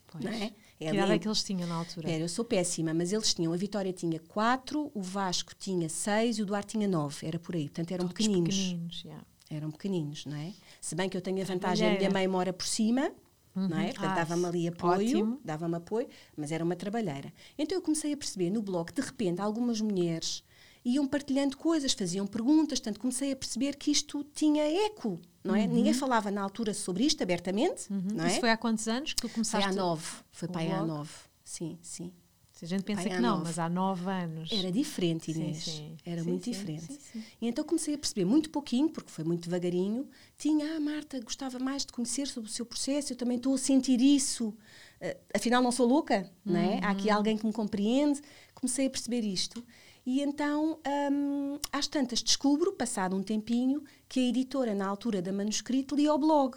[0.06, 0.24] Pois.
[0.24, 0.52] Não é?
[0.82, 2.10] Que É idade é que eles tinham na altura?
[2.10, 6.38] Era, eu sou péssima, mas eles tinham, a Vitória tinha quatro, o Vasco tinha seis
[6.38, 8.56] e o Duarte tinha nove, era por aí, portanto eram Todos pequeninos.
[8.56, 9.24] pequeninos, yeah.
[9.50, 10.52] Eram pequeninos, não é?
[10.80, 13.12] Se bem que eu tenho a vantagem, a minha mãe mora por cima,
[13.54, 13.92] não é?
[13.92, 17.32] Portanto, Ah, dava-me ali apoio, dava-me apoio, mas era uma trabalheira.
[17.58, 20.42] Então eu comecei a perceber no blog, de repente, algumas mulheres
[20.84, 25.66] iam partilhando coisas, faziam perguntas, portanto comecei a perceber que isto tinha eco, não é?
[25.66, 28.26] Ninguém falava na altura sobre isto abertamente, não é?
[28.26, 28.26] Uhum.
[28.28, 29.68] Isso foi há quantos anos que tu Foi começaste?
[29.68, 31.10] há nove, foi para aí há nove,
[31.44, 32.12] sim, sim.
[32.60, 33.42] A gente pensa Pai, que não, nove.
[33.42, 34.48] mas há nove anos.
[34.52, 35.64] Era diferente, Sim, Inês.
[35.64, 35.96] sim.
[36.06, 36.84] Era Sim, muito sim, diferente.
[36.84, 37.24] sim, sim.
[37.40, 40.08] E então comecei a perceber muito pouquinho, porque foi muito devagarinho.
[40.38, 43.58] Tinha, ah, Marta, gostava mais de conhecer sobre o seu processo, eu também estou a
[43.58, 44.54] sentir isso.
[45.00, 46.78] Ah, afinal, não sou louca, não é?
[46.84, 47.16] Há aqui Uhum.
[47.16, 48.20] alguém que me compreende.
[48.54, 49.64] Comecei a perceber isto.
[50.06, 50.78] E então,
[51.12, 56.12] hum, às tantas, descubro, passado um tempinho, que a editora, na altura da manuscrito, lia
[56.12, 56.54] o blog.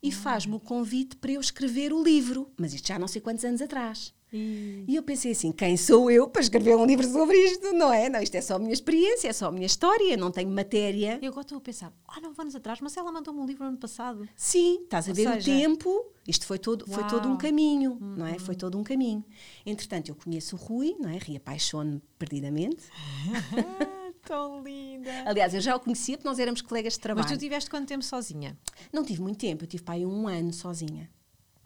[0.00, 2.48] E faz-me o convite para eu escrever o livro.
[2.56, 4.14] Mas isto já não sei quantos anos atrás.
[4.32, 7.72] E- E eu pensei assim: quem sou eu para escrever um livro sobre isto?
[7.72, 8.08] Não é?
[8.08, 11.18] Não, isto é só a minha experiência, é só a minha história, não tenho matéria.
[11.20, 13.78] Eu agora estou a pensar, há nove anos atrás, mas ela mandou-me um livro ano
[13.78, 14.28] passado.
[14.36, 17.30] Sim, estás a Ou ver seja- o tempo, isto foi todo, foi todo um Uau.
[17.32, 17.38] Uhum.
[17.38, 18.38] caminho, não é?
[18.38, 19.24] Foi todo um caminho.
[19.64, 21.18] Entretanto, eu conheço o Rui, não é?
[21.18, 22.84] Reapaixono-me perdidamente.
[24.26, 25.10] Tão linda.
[25.24, 27.26] Aliás, eu já o conhecia porque nós éramos colegas de trabalho.
[27.28, 28.56] Mas tu tiveste quanto tempo sozinha?
[28.92, 31.08] Não tive muito tempo, eu tive para aí um ano sozinha.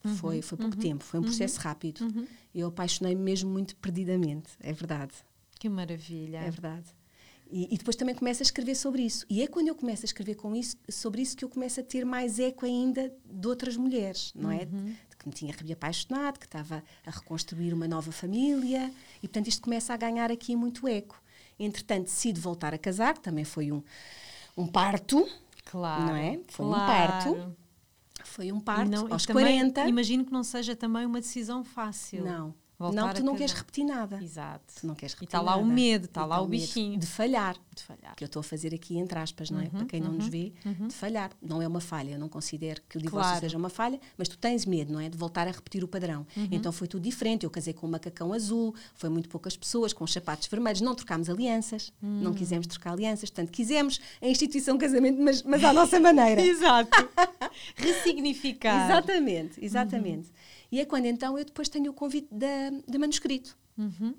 [0.05, 2.01] Uhum, Foi, foi pouco tempo, foi um processo rápido.
[2.55, 5.12] Eu apaixonei-me mesmo muito perdidamente, é verdade.
[5.59, 6.38] Que maravilha.
[6.38, 6.87] É verdade.
[7.51, 9.27] E, e depois também começo a escrever sobre isso.
[9.29, 11.83] E é quando eu começo a escrever com isso, sobre isso que eu começo a
[11.83, 14.68] ter mais eco ainda de outras mulheres, não é?
[14.73, 14.94] Uhum.
[15.18, 18.90] Que me tinha reapaixonado, que estava a reconstruir uma nova família.
[19.18, 21.19] E, portanto, isto começa a ganhar aqui muito eco.
[21.61, 23.83] Entretanto, decido voltar a casar, que também foi um,
[24.57, 25.29] um parto.
[25.64, 26.07] Claro.
[26.07, 26.40] Não é?
[26.49, 26.87] Foi um claro.
[26.87, 27.57] parto.
[28.25, 29.87] Foi um parto não- aos também 40.
[29.88, 32.25] Imagino que não seja também uma decisão fácil.
[32.25, 32.55] Não.
[32.80, 34.18] Voltar não, tu não queres repetir nada.
[34.22, 34.64] Exato.
[34.80, 36.98] Tu não queres E repetir está lá o medo, está E lá o medo bichinho.
[36.98, 37.54] De falhar.
[37.74, 38.16] De falhar.
[38.16, 39.64] que eu estou a fazer aqui entre aspas, não é?
[39.64, 41.30] Uhum, Para quem não nos vê, de falhar.
[41.42, 43.40] Não é uma falha, eu não considero que o divórcio Claro.
[43.40, 45.10] seja uma falha, mas tu tens medo, não é?
[45.10, 46.26] De voltar a repetir o padrão.
[46.34, 46.48] Uhum.
[46.50, 47.44] Então foi tudo diferente.
[47.44, 50.94] Eu casei com um macacão azul, foi muito poucas pessoas, com os sapatos vermelhos, não
[50.94, 52.20] trocámos alianças, Hum.
[52.22, 56.40] não quisemos trocar alianças, portanto, quisemos a instituição casamento, mas, mas à nossa maneira.
[56.40, 56.90] Exato.
[57.76, 58.90] Ressignificar.
[58.90, 60.28] Exatamente, exatamente.
[60.70, 63.56] E é quando então eu depois tenho o convite da, da manuscrito.
[63.76, 64.14] Uhum.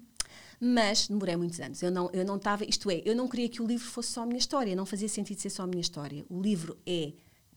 [0.59, 1.81] Mas demorei muitos anos.
[1.81, 4.23] Eu não eu não estava, isto é, eu não queria que o livro fosse só
[4.23, 6.25] a minha história, não fazia sentido ser só a minha história.
[6.29, 7.13] O livro é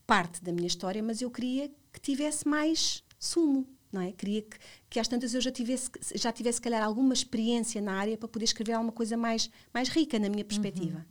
[0.07, 4.11] parte da minha história, mas eu queria que tivesse mais sumo, não é?
[4.11, 4.57] Queria que,
[4.89, 8.27] que às tantas eu já tivesse já tivesse se calhar alguma experiência na área para
[8.27, 11.05] poder escrever alguma coisa mais mais rica na minha perspectiva.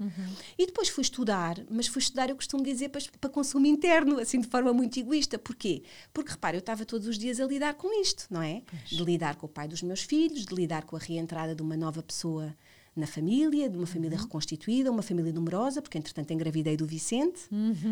[0.58, 4.40] E depois fui estudar, mas fui estudar, eu costumo dizer, para, para consumo interno, assim
[4.40, 5.38] de forma muito egoísta.
[5.38, 5.82] Porquê?
[6.12, 8.62] Porque, repara, eu estava todos os dias a lidar com isto, não é?
[8.86, 11.76] De lidar com o pai dos meus filhos, de lidar com a reentrada de uma
[11.76, 12.54] nova pessoa
[12.96, 17.40] na família, de uma família reconstituída, uma família numerosa, porque entretanto engravidei do Vicente,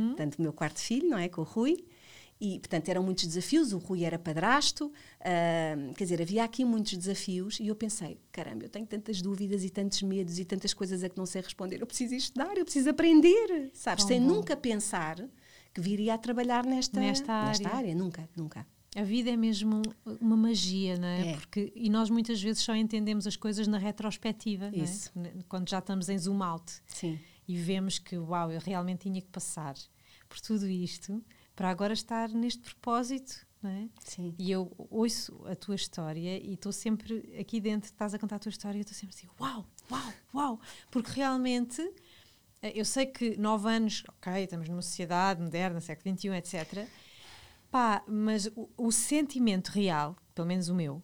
[0.08, 1.28] portanto o meu quarto filho, não é?
[1.28, 1.84] Com o Rui.
[2.44, 3.72] E, portanto, eram muitos desafios.
[3.72, 7.60] O Rui era padrasto, ah, quer dizer, havia aqui muitos desafios.
[7.60, 11.08] E eu pensei: caramba, eu tenho tantas dúvidas e tantos medos e tantas coisas a
[11.08, 11.80] que não sei responder.
[11.80, 14.04] Eu preciso estudar, eu preciso aprender, sabes?
[14.04, 14.26] Sem bom.
[14.26, 15.16] nunca pensar
[15.72, 17.68] que viria a trabalhar nesta, Nesta área.
[17.68, 17.94] área.
[17.94, 18.66] Nunca, nunca.
[18.96, 19.80] A vida é mesmo
[20.20, 21.28] uma magia, não é?
[21.30, 21.32] É.
[21.34, 24.78] Porque, e nós muitas vezes só entendemos as coisas na retrospectiva, é?
[24.80, 25.10] Isso.
[25.16, 27.18] N- quando já estamos em zoom out Sim.
[27.48, 29.74] e vemos que, uau, eu realmente tinha que passar
[30.28, 31.22] por tudo isto
[31.54, 33.88] para agora estar neste propósito, não é?
[34.04, 34.34] Sim.
[34.38, 38.38] E eu ouço a tua história e estou sempre aqui dentro, estás a contar a
[38.38, 40.60] tua história e estou sempre assim, uau, uau, uau,
[40.90, 41.80] porque realmente
[42.60, 46.88] eh, eu sei que nove anos, ok, estamos numa sociedade moderna, século XXI, etc.
[47.70, 51.02] Pá, mas o, o sentimento real, pelo menos o meu,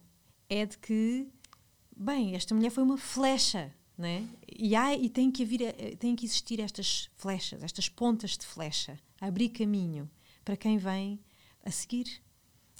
[0.49, 1.27] é de que,
[1.95, 4.27] bem, esta mulher foi uma flecha, né?
[4.47, 8.45] E, há, e tem, que haver, eh, tem que existir estas flechas, estas pontas de
[8.45, 10.09] flecha, abrir caminho
[10.49, 11.19] para quem vem
[11.63, 12.23] a seguir,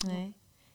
[0.04, 0.34] não é?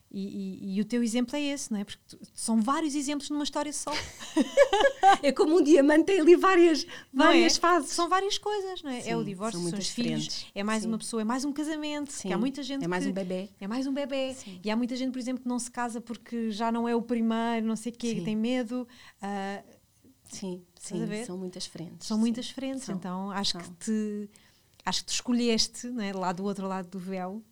[0.09, 1.83] E, e, e, o teu exemplo é esse, não é?
[1.83, 3.91] Porque tu, são vários exemplos numa história só.
[5.21, 7.59] é como um diamante, tem ali várias, várias é?
[7.59, 7.89] fases.
[7.89, 9.01] São várias coisas, não é?
[9.01, 10.87] Sim, é o divórcio, são, são os filhos, é mais Sim.
[10.87, 12.13] uma pessoa, é mais um casamento.
[12.13, 12.31] Sim.
[12.31, 13.49] há muita gente é mais que, um bebê.
[13.59, 14.33] É mais um bebê.
[14.63, 17.01] E há muita gente, por exemplo, que não se casa porque já não é o
[17.01, 18.87] primeiro, não sei o quê, tem medo.
[19.21, 19.75] Uh,
[20.29, 22.07] sim, sim, são muitas frentes.
[22.07, 22.95] São muitas frentes, são.
[22.95, 23.59] então acho são.
[23.59, 24.29] que te
[24.85, 27.43] acho que tu escolheste, né, lá do outro lado do véu,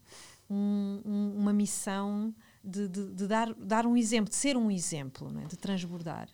[0.50, 5.30] um, um, uma missão de, de, de, dar, dar um exemplo, de ser um exemplo,
[5.32, 6.30] né, de transbordar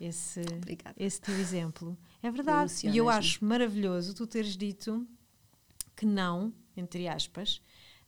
[0.00, 0.42] esse,
[0.96, 1.96] esse teu exemplo.
[2.22, 2.88] É verdade.
[2.88, 5.06] E eu acho maravilhoso tu teres dito
[5.94, 7.60] que não, entre aspas,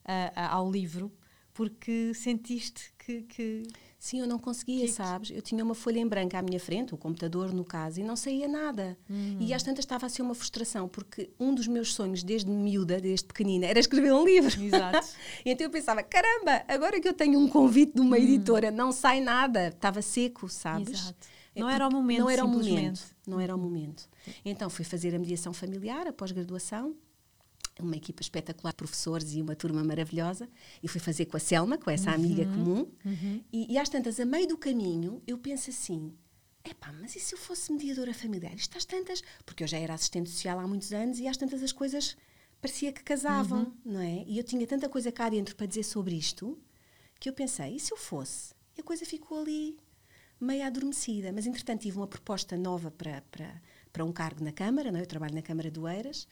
[0.05, 1.13] uh, uh, ao livro,
[1.53, 3.63] porque sentiste que, que
[4.03, 4.91] Sim, eu não conseguia, que...
[4.91, 5.31] sabes?
[5.31, 8.17] Eu tinha uma folha em branco à minha frente, o computador no caso, e não
[8.17, 8.99] saía nada.
[9.09, 9.37] Uhum.
[9.39, 13.01] E às tantas estava a ser uma frustração, porque um dos meus sonhos desde miúda,
[13.01, 14.61] desde pequenina, era escrever um livro.
[14.61, 15.07] Exato.
[15.47, 18.23] então eu pensava, caramba, agora que eu tenho um convite de uma uhum.
[18.25, 19.69] editora, não sai nada.
[19.69, 21.01] Estava seco, sabes?
[21.01, 21.29] Exato.
[21.55, 23.03] É não era o momento, Não era o momento.
[23.25, 24.09] Não era o momento.
[24.45, 26.97] Então fui fazer a mediação familiar, a pós-graduação,
[27.81, 30.49] uma equipa espetacular de professores e uma turma maravilhosa.
[30.83, 32.87] E fui fazer com a Selma, com essa uhum, amiga comum.
[33.05, 33.43] Uhum.
[33.53, 36.13] E, e às tantas, a meio do caminho, eu penso assim:
[36.65, 38.55] epá, mas e se eu fosse mediadora familiar?
[38.55, 39.23] Isto às tantas.
[39.47, 42.17] Porque eu já era assistente social há muitos anos e às tantas as coisas
[42.61, 43.73] parecia que casavam, uhum.
[43.85, 44.25] não é?
[44.27, 46.59] E eu tinha tanta coisa cá dentro para dizer sobre isto
[47.19, 48.55] que eu pensei: e se eu fosse?
[48.77, 49.79] E a coisa ficou ali
[50.41, 51.33] meio adormecida.
[51.33, 55.03] Mas entretanto tive uma proposta nova para, para, para um cargo na Câmara, não é?
[55.03, 56.27] eu trabalho na Câmara do Eiras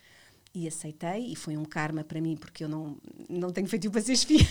[0.55, 2.97] e aceitei, e foi um karma para mim, porque eu não,
[3.29, 4.47] não tenho feito para ser espia.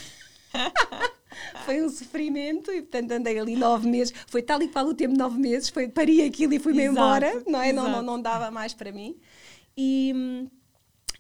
[1.66, 4.14] foi um sofrimento e portanto andei ali nove meses.
[4.28, 7.62] Foi tal e qual o tempo nove meses foi pari aquilo e fui-me embora não
[7.62, 7.72] é?
[7.72, 9.18] Não, não, não dava mais para mim.
[9.78, 10.48] E,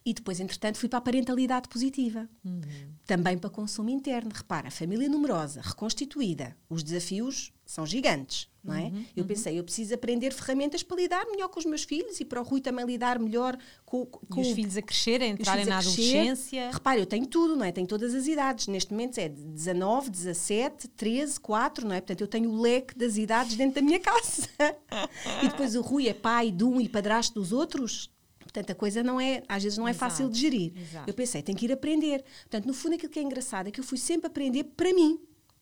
[0.05, 2.27] e depois entretanto fui para a parentalidade positiva.
[2.43, 2.61] Uhum.
[3.05, 4.31] também para consumo interno.
[4.33, 6.55] Repara família numerosa reconstituída.
[6.69, 8.85] Os desafios são gigantes, não é?
[8.85, 9.27] Uhum, eu uhum.
[9.27, 12.43] pensei, eu preciso aprender ferramentas para lidar melhor com os meus filhos e para o
[12.43, 13.55] Rui também lidar melhor
[13.85, 16.71] com, com os filhos a crescerem, entrarem na adolescência.
[16.71, 17.71] Repare, eu tenho tudo, não é?
[17.71, 18.65] Tenho todas as idades.
[18.65, 22.01] Neste momento é 19, 17, 13, 4, não é?
[22.01, 24.49] Portanto, eu tenho o leque das idades dentro da minha casa.
[25.43, 28.09] e depois o Rui é pai de um e padrasto dos outros.
[28.39, 30.11] Portanto, a coisa não é, às vezes não é Exato.
[30.11, 30.73] fácil de gerir.
[30.75, 31.07] Exato.
[31.07, 32.23] Eu pensei, tenho que ir aprender.
[32.41, 35.19] Portanto, no fundo, aquilo que é engraçado é que eu fui sempre aprender para mim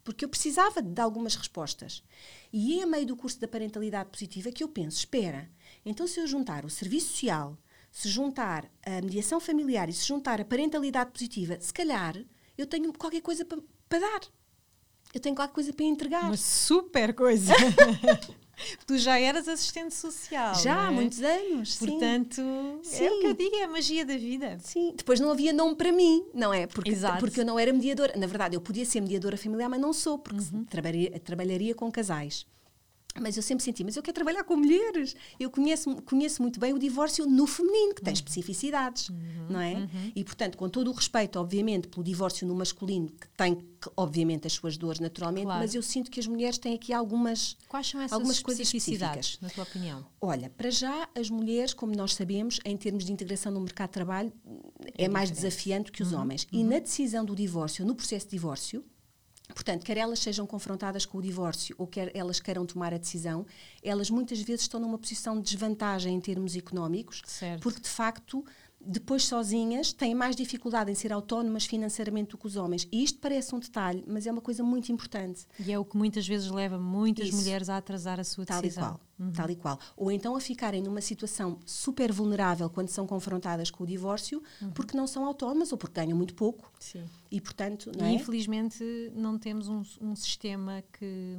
[0.07, 2.01] porque eu precisava de algumas respostas.
[2.53, 5.51] E é a meio do curso da parentalidade positiva que eu penso: espera,
[5.85, 7.57] então se eu juntar o serviço social,
[7.91, 12.15] se juntar a mediação familiar e se juntar a parentalidade positiva, se calhar
[12.57, 14.21] eu tenho qualquer coisa para, para dar.
[15.13, 16.23] Eu tenho qualquer coisa para entregar.
[16.23, 17.53] Uma super coisa!
[18.85, 20.55] tu já eras assistente social.
[20.55, 20.87] Já é?
[20.87, 21.75] há muitos anos.
[21.77, 22.41] Portanto,
[22.83, 23.05] sim.
[23.05, 24.57] é o que eu digo, é a magia da vida.
[24.61, 24.93] Sim.
[24.95, 26.67] Depois não havia nome para mim, não é?
[26.67, 27.19] Porque, Exato.
[27.19, 28.13] porque eu não era mediadora.
[28.17, 30.65] Na verdade, eu podia ser mediadora familiar, mas não sou, porque uhum.
[30.65, 32.45] trabalharia, trabalharia com casais.
[33.19, 35.15] Mas eu sempre senti, mas eu quero trabalhar com mulheres.
[35.39, 38.15] Eu conheço, conheço muito bem o divórcio no feminino, que tem uhum.
[38.15, 39.73] especificidades, uhum, não é?
[39.75, 40.11] Uhum.
[40.15, 43.57] E, portanto, com todo o respeito, obviamente, pelo divórcio no masculino, que tem,
[43.95, 45.61] obviamente, as suas dores naturalmente, claro.
[45.61, 49.37] mas eu sinto que as mulheres têm aqui algumas, Quais são essas algumas coisas específicas.
[49.41, 50.05] na tua opinião?
[50.21, 53.93] Olha, para já, as mulheres, como nós sabemos, em termos de integração no mercado de
[53.93, 54.33] trabalho,
[54.97, 56.21] é, é mais desafiante que os uhum.
[56.21, 56.47] homens.
[56.51, 56.69] E uhum.
[56.69, 58.83] na decisão do divórcio, no processo de divórcio,
[59.57, 63.43] Portanto, quer elas sejam confrontadas com o divórcio ou quer elas queiram tomar a decisão,
[63.81, 67.63] elas muitas vezes estão numa posição de desvantagem em termos económicos, certo.
[67.63, 68.45] porque de facto
[68.79, 72.87] depois sozinhas têm mais dificuldade em ser autónomas financeiramente do que os homens.
[72.91, 75.45] E isto parece um detalhe, mas é uma coisa muito importante.
[75.59, 77.37] E é o que muitas vezes leva muitas Isso.
[77.37, 78.83] mulheres a atrasar a sua tal decisão.
[78.83, 79.33] E qual, uhum.
[79.33, 79.79] Tal e qual.
[79.97, 84.71] Ou então a ficarem numa situação super vulnerável quando são confrontadas com o divórcio, uhum.
[84.71, 86.71] porque não são autónomas ou porque ganham muito pouco.
[86.79, 87.03] Sim.
[87.31, 88.13] E, portanto, não e, é?
[88.13, 91.35] infelizmente não temos um, um sistema que,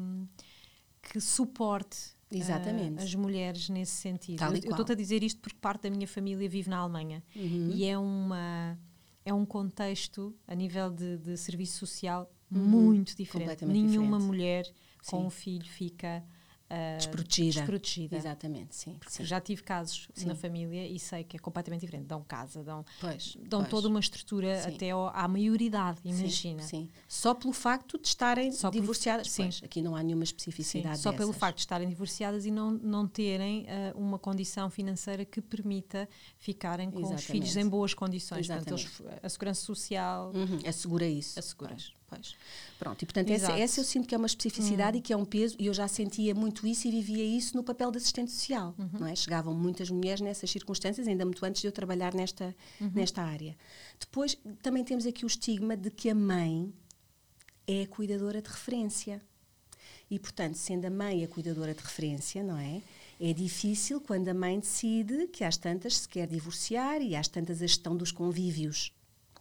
[1.01, 3.01] que suporte Exatamente.
[3.01, 4.43] Uh, as mulheres nesse sentido.
[4.43, 7.71] Eu estou-te a dizer isto porque parte da minha família vive na Alemanha uhum.
[7.73, 8.79] e é uma
[9.25, 12.61] é um contexto a nível de, de serviço social uhum.
[12.61, 13.65] muito diferente.
[13.65, 14.23] Nenhuma diferente.
[14.23, 14.73] mulher
[15.07, 15.27] com Sim.
[15.27, 16.25] um filho fica
[16.71, 17.61] uh, desprotegida.
[17.61, 18.17] desprotegida.
[18.17, 19.25] Exatamente, sim, sim.
[19.25, 20.27] Já tive casos sim.
[20.27, 22.07] na família e sei que é completamente diferente.
[22.07, 23.71] Dão casa, dão, pois, dão pois.
[23.71, 24.69] toda uma estrutura sim.
[24.69, 26.63] até ao, à maioridade, imagina.
[26.63, 29.29] Sim, sim, Só pelo facto de estarem só divorciadas.
[29.29, 30.99] Por, pois, aqui não há nenhuma especificidade.
[30.99, 35.41] Só pelo facto de estarem divorciadas e não, não terem uh, uma condição financeira que
[35.41, 37.21] permita ficarem com Exatamente.
[37.21, 38.47] os filhos em boas condições.
[38.47, 38.85] Exatamente.
[38.85, 40.59] Portanto, eles, a segurança social uhum.
[40.67, 41.39] assegura isso.
[41.39, 41.71] Assegura.
[41.71, 41.99] Pois.
[42.09, 42.35] Pois.
[42.79, 44.99] Pronto, e portanto essa, essa, eu sinto que é uma especificidade uhum.
[44.99, 47.63] e que é um peso, e eu já sentia muito isso e vivia isso no
[47.63, 48.75] papel de assistente social.
[48.79, 49.01] Uhum.
[49.01, 49.15] Não é?
[49.15, 52.91] Chegavam muitas mulheres nessas circunstâncias, ainda muito antes de eu trabalhar nesta, uhum.
[52.95, 53.55] nesta área.
[54.01, 56.73] Depois também temos aqui o estigma de que a mãe
[57.67, 59.21] é a cuidadora de referência.
[60.11, 62.81] E, portanto, sendo a mãe a cuidadora de referência, não é?
[63.21, 67.61] É difícil quando a mãe decide que às tantas se quer divorciar e às tantas
[67.61, 68.93] a gestão dos convívios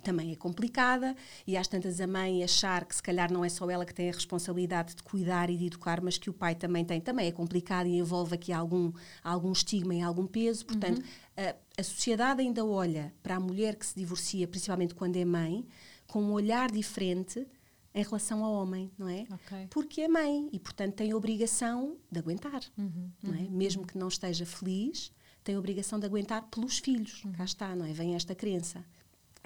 [0.04, 3.70] também é complicada e às tantas a mãe achar que se calhar não é só
[3.70, 6.86] ela que tem a responsabilidade de cuidar e de educar, mas que o pai também
[6.86, 8.92] tem, também é complicado e envolve aqui algum,
[9.24, 10.66] algum estigma e algum peso.
[10.66, 11.44] Portanto, uhum.
[11.76, 15.66] a, a sociedade ainda olha para a mulher que se divorcia, principalmente quando é mãe,
[16.08, 17.46] com um olhar diferente
[17.94, 19.26] em relação ao homem, não é?
[19.32, 19.68] Okay.
[19.72, 23.40] Porque é mãe e, portanto, tem a obrigação de aguentar, uhum, não é?
[23.40, 23.88] Uhum, Mesmo uhum.
[23.88, 25.12] que não esteja feliz,
[25.44, 27.24] tem a obrigação de aguentar pelos filhos.
[27.24, 27.32] Uhum.
[27.32, 27.94] Cá está, não é?
[27.94, 28.86] Vem esta crença.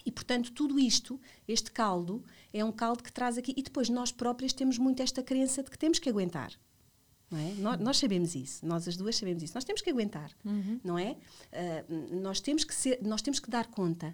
[0.05, 3.53] E, portanto, tudo isto, este caldo, é um caldo que traz aqui.
[3.55, 6.53] E depois nós próprias temos muito esta crença de que temos que aguentar.
[7.29, 7.53] Não é?
[7.53, 9.53] Nós, nós, sabemos isso, nós as duas sabemos isso.
[9.55, 10.79] Nós temos que aguentar, uhum.
[10.83, 11.11] não é?
[11.51, 14.13] Uh, nós, temos que ser, nós temos que dar conta.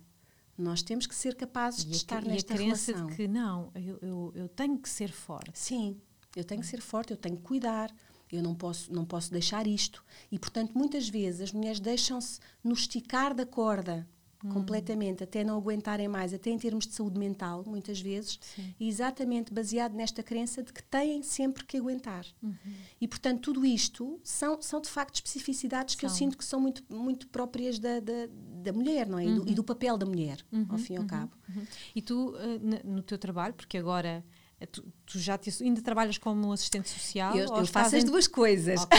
[0.56, 3.72] Nós temos que ser capazes e de estar e nesta a crença de que não,
[3.76, 5.58] eu, eu, eu tenho que ser forte.
[5.58, 6.00] Sim,
[6.36, 7.94] eu tenho que ser forte, eu tenho que cuidar,
[8.32, 10.04] eu não posso, não posso deixar isto.
[10.32, 14.08] E, portanto, muitas vezes as mulheres deixam-se no esticar da corda
[14.44, 14.50] Hum.
[14.50, 18.76] completamente, até não aguentarem mais, até em termos de saúde mental, muitas vezes, Sim.
[18.80, 22.24] exatamente baseado nesta crença de que têm sempre que aguentar.
[22.42, 22.54] Uhum.
[23.02, 26.00] E, portanto, tudo isto são, são de facto especificidades são.
[26.00, 28.28] que eu sinto que são muito, muito próprias da, da,
[28.64, 29.26] da mulher, não é?
[29.26, 29.38] Uhum.
[29.38, 30.68] E, do, e, do, papel da mulher, uhum.
[30.70, 31.08] ao fim e ao uhum.
[31.08, 31.32] cabo.
[31.50, 31.66] Uhum.
[31.96, 34.24] E tu, uh, no teu trabalho, porque agora
[34.66, 37.36] tu, tu, já te, ainda trabalhas como assistente social?
[37.36, 38.82] Eu, eu faço as duas coisas.
[38.82, 38.98] Ok,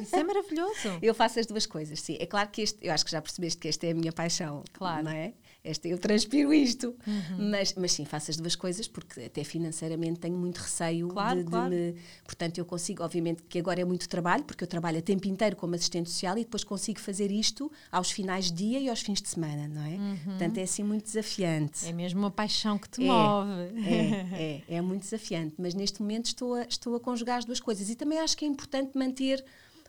[0.00, 0.98] isso é maravilhoso.
[1.02, 2.16] eu faço as duas coisas, sim.
[2.18, 4.64] É claro que este, eu acho que já percebeste que esta é a minha paixão.
[4.72, 5.04] Claro.
[5.04, 5.34] Não é?
[5.64, 6.94] Esta, eu transpiro isto.
[7.06, 7.50] Uhum.
[7.50, 11.44] Mas, mas sim, faço as duas coisas porque até financeiramente tenho muito receio claro, de,
[11.44, 11.70] de claro.
[11.70, 11.94] me.
[12.22, 15.56] Portanto, eu consigo, obviamente, que agora é muito trabalho, porque eu trabalho a tempo inteiro
[15.56, 19.22] como assistente social e depois consigo fazer isto aos finais de dia e aos fins
[19.22, 19.94] de semana, não é?
[19.94, 20.18] Uhum.
[20.24, 21.86] Portanto, é assim muito desafiante.
[21.86, 23.50] É mesmo uma paixão que te é, move.
[23.88, 27.58] É, é, é muito desafiante, mas neste momento estou a, estou a conjugar as duas
[27.58, 29.42] coisas e também acho que é importante manter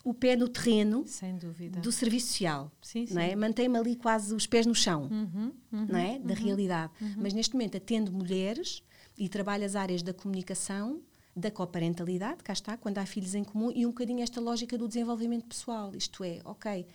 [0.05, 1.03] o pé no terreno
[1.81, 2.71] do serviço social.
[2.79, 3.15] Sim, sim.
[3.15, 3.35] Não é?
[3.35, 6.19] Mantém-me ali quase os pés no chão uhum, uhum, não é?
[6.19, 6.93] da uhum, realidade.
[7.01, 7.15] Uhum.
[7.17, 8.83] Mas neste momento atendo mulheres
[9.17, 11.01] e trabalho as áreas da comunicação,
[11.35, 14.87] da coparentalidade, cá está, quando há filhos em comum, e um bocadinho esta lógica do
[14.87, 15.95] desenvolvimento pessoal.
[15.95, 16.85] Isto é, ok,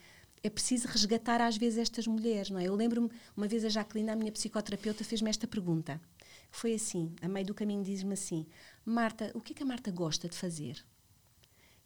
[0.40, 2.68] é preciso resgatar às vezes estas mulheres, não é?
[2.68, 6.00] Eu lembro-me, uma vez a Jacqueline, a minha psicoterapeuta, fez-me esta pergunta.
[6.48, 8.46] Foi assim, a meio do caminho diz-me assim,
[8.84, 10.84] Marta, o que é que a Marta gosta de fazer?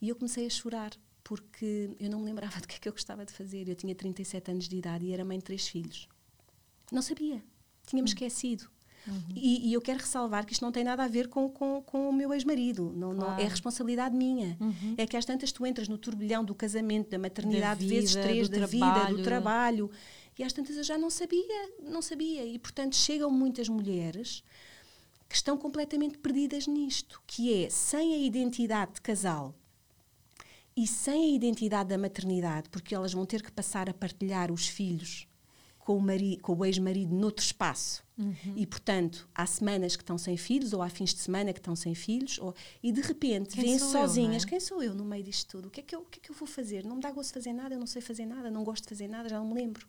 [0.02, 0.92] E eu comecei a chorar,
[1.24, 3.68] porque eu não me lembrava do que é que eu gostava de fazer.
[3.68, 6.06] Eu tinha 37 anos de idade e era mãe de três filhos.
[6.92, 7.42] Não sabia,
[7.86, 8.04] tinha-me uhum.
[8.04, 8.68] esquecido.
[9.06, 9.20] Uhum.
[9.34, 12.08] E, e, eu quero ressalvar que isto não tem nada a ver com, com, com
[12.08, 13.32] o meu ex-marido, não, claro.
[13.32, 14.56] não, é responsabilidade minha.
[14.58, 14.94] Uhum.
[14.96, 18.14] É que às tantas tu entras no turbilhão do casamento, da maternidade, da vida, vezes
[18.14, 19.06] três, da trabalho.
[19.06, 19.90] vida, do trabalho,
[20.38, 22.46] e às tantas eu já não sabia, não sabia.
[22.46, 24.42] E portanto chegam muitas mulheres
[25.28, 29.54] que estão completamente perdidas nisto, que é sem a identidade de casal
[30.76, 34.66] e sem a identidade da maternidade, porque elas vão ter que passar a partilhar os
[34.66, 35.26] filhos
[35.78, 38.02] com o, mari, com o ex-marido noutro espaço.
[38.16, 38.54] Uhum.
[38.56, 41.76] E, portanto, há semanas que estão sem filhos, ou há fins de semana que estão
[41.76, 44.42] sem filhos, ou, e de repente vêm sozinhas.
[44.42, 44.50] Eu, é?
[44.50, 45.68] Quem sou eu no meio disto tudo?
[45.68, 46.84] O que, é que eu, o que é que eu vou fazer?
[46.84, 48.88] Não me dá gosto de fazer nada, eu não sei fazer nada, não gosto de
[48.88, 49.86] fazer nada, já não me lembro.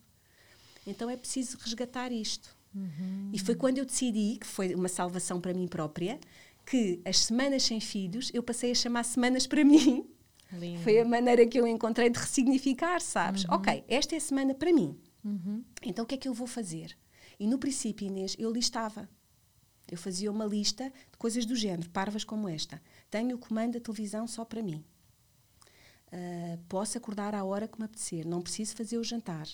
[0.85, 2.55] Então é preciso resgatar isto.
[2.75, 3.31] Uhum.
[3.31, 6.19] E foi quando eu decidi, que foi uma salvação para mim própria,
[6.65, 10.05] que as semanas sem filhos eu passei a chamar semanas para mim
[10.59, 10.81] Lindo.
[10.81, 13.43] Foi a maneira que eu encontrei de ressignificar, sabes?
[13.45, 13.55] Uhum.
[13.55, 14.99] Ok, esta é a semana para mim.
[15.23, 15.63] Uhum.
[15.83, 16.95] Então o que é que eu vou fazer?
[17.39, 19.09] E no princípio, Inês, eu listava.
[19.89, 22.81] Eu fazia uma lista de coisas do género, parvas como esta.
[23.09, 24.83] Tenho o comando da televisão só para mim.
[26.07, 28.25] Uh, posso acordar à hora que me apetecer.
[28.25, 29.47] Não preciso fazer o jantar.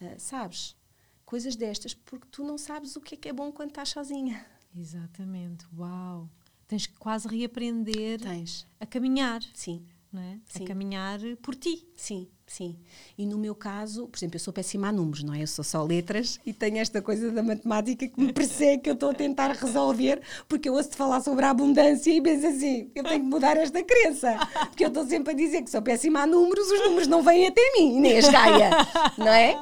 [0.00, 0.76] Uh, sabes?
[1.24, 4.46] Coisas destas, porque tu não sabes o que é que é bom quando estás sozinha.
[4.76, 5.66] Exatamente.
[5.76, 6.28] Uau!
[6.66, 8.66] Tens que quase reaprender Tens.
[8.80, 9.42] a caminhar.
[9.52, 9.86] Sim
[10.20, 10.38] é?
[10.54, 11.86] a caminhar por ti.
[11.96, 12.76] Sim, sim.
[13.16, 15.42] E no meu caso, por exemplo, eu sou péssima a números, não é?
[15.42, 18.94] Eu sou só letras e tenho esta coisa da matemática que me persegue, que eu
[18.94, 23.04] estou a tentar resolver, porque eu ouço-te falar sobre a abundância e penso assim, eu
[23.04, 26.26] tenho que mudar esta crença, porque eu estou sempre a dizer que sou péssima a
[26.26, 28.70] números, os números não vêm até mim, nem as Gaia,
[29.18, 29.60] não é?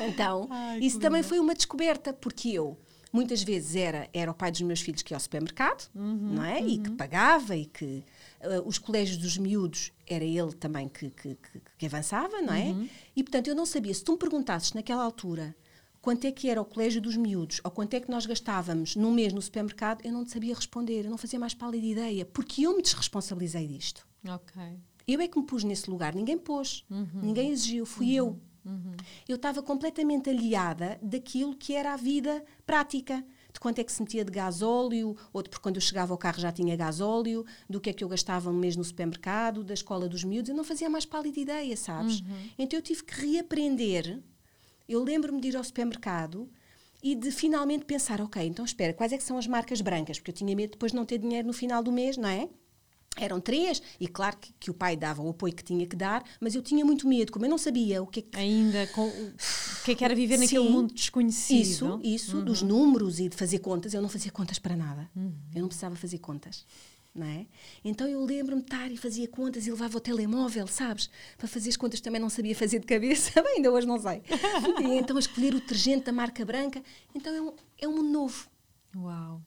[0.00, 2.76] Então, Ai, isso também foi uma descoberta, porque eu
[3.12, 6.44] muitas vezes era, era o pai dos meus filhos que ia ao supermercado, uhum, não
[6.44, 6.60] é?
[6.60, 6.68] Uhum.
[6.68, 8.04] E que pagava e que
[8.64, 12.66] os colégios dos miúdos era ele também que, que, que, que avançava, não é?
[12.66, 12.88] Uhum.
[13.16, 15.56] E portanto eu não sabia, se tu me perguntasses naquela altura
[16.00, 19.12] quanto é que era o colégio dos miúdos ou quanto é que nós gastávamos num
[19.12, 22.62] mês no supermercado, eu não te sabia responder, eu não fazia mais pálida ideia, porque
[22.62, 24.06] eu me desresponsabilizei disto.
[24.26, 24.62] Ok.
[25.06, 27.20] Eu é que me pus nesse lugar, ninguém pôs, uhum.
[27.22, 28.38] ninguém exigiu, fui eu.
[28.64, 28.96] Uhum.
[29.26, 33.24] Eu estava completamente aliada daquilo que era a vida prática
[33.58, 36.18] de quanto é que se metia de gasóleo, ou de porque quando eu chegava ao
[36.18, 39.74] carro já tinha gasóleo, do que é que eu gastava um mês no supermercado, da
[39.74, 42.20] escola dos miúdos, eu não fazia mais pálida ideia, sabes?
[42.20, 42.50] Uhum.
[42.56, 44.20] Então eu tive que reaprender.
[44.88, 46.48] Eu lembro-me de ir ao supermercado
[47.02, 50.18] e de finalmente pensar, ok, então espera, quais é que são as marcas brancas?
[50.18, 52.48] Porque eu tinha medo depois de não ter dinheiro no final do mês, não é?
[53.18, 56.24] Eram três, e claro que, que, o pai dava o apoio que tinha que dar,
[56.40, 58.38] mas eu tinha muito medo, como eu não sabia o que é que.
[58.38, 61.60] Ainda com, o que é que era viver Sim, naquele mundo desconhecido.
[61.60, 62.44] Isso, isso, uhum.
[62.44, 63.94] dos números e de fazer contas.
[63.94, 65.10] Eu não fazia contas para nada.
[65.16, 65.32] Uhum.
[65.54, 66.64] Eu não precisava fazer contas.
[67.14, 67.46] Não é?
[67.84, 71.10] Então eu lembro-me de estar e fazia contas e levava o telemóvel, sabes?
[71.36, 74.22] Para fazer as contas também não sabia fazer de cabeça, bem, ainda hoje não sei.
[74.80, 76.80] e então escolher o detergente da marca branca.
[77.14, 78.48] Então é um, é um mundo novo.
[78.96, 79.42] Uau!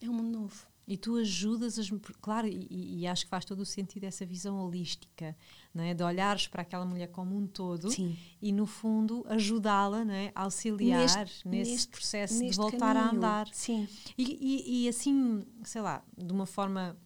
[0.00, 0.71] É um mundo novo.
[0.86, 4.56] E tu ajudas, as, claro, e, e, acho que faz todo o sentido essa visão
[4.56, 5.36] holística,
[5.72, 5.94] não é?
[5.94, 8.16] de olhares para aquela mulher como um todo Sim.
[8.40, 10.32] e, no fundo, ajudá-la, não é?
[10.34, 13.04] auxiliar neste, nesse neste, processo neste de voltar caminho.
[13.04, 13.48] a andar.
[13.52, 13.88] Sim.
[14.18, 16.96] E, e, e, assim, sei lá, de uma forma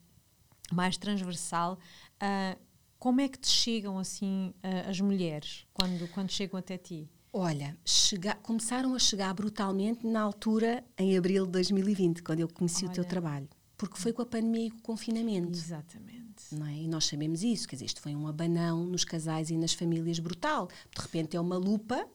[0.71, 1.77] mais transversal,
[2.15, 2.59] uh,
[2.97, 7.07] como é que te chegam assim uh, as mulheres quando, quando chegam até ti?
[7.31, 12.85] Olha, chega, começaram a chegar brutalmente na altura, em abril de 2020, quando eu conheci
[12.85, 12.91] Olha.
[12.91, 13.47] o teu trabalho
[13.77, 15.57] porque foi com a pandemia e com o confinamento.
[15.57, 16.25] Exatamente.
[16.51, 16.73] Não é?
[16.73, 20.19] E nós sabemos isso, quer dizer, isto foi um abanão nos casais e nas famílias
[20.19, 20.67] brutal.
[20.93, 22.07] De repente é uma lupa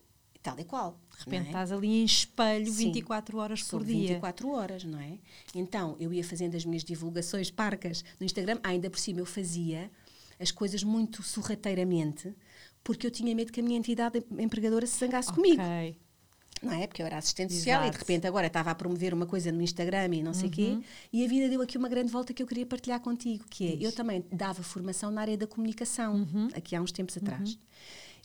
[0.43, 0.99] tal e qual.
[1.19, 1.47] De repente é?
[1.47, 4.09] estás ali em espelho Sim, 24 horas por dia.
[4.09, 5.19] 24 horas, não é?
[5.55, 9.91] Então, eu ia fazendo as minhas divulgações parcas no Instagram, ainda por cima eu fazia
[10.41, 12.35] as coisas muito sorrateiramente,
[12.83, 15.43] porque eu tinha medo que a minha entidade empregadora se zangasse okay.
[15.43, 15.63] comigo
[16.63, 16.87] não é?
[16.87, 19.61] Porque eu era assistente social e de repente agora estava a promover uma coisa no
[19.61, 20.51] Instagram e não sei o uhum.
[20.51, 20.79] quê.
[21.13, 23.75] E a vida deu aqui uma grande volta que eu queria partilhar contigo, que é,
[23.75, 23.85] Isso.
[23.85, 26.49] eu também dava formação na área da comunicação, uhum.
[26.55, 27.55] aqui há uns tempos atrás.
[27.55, 27.59] Uhum.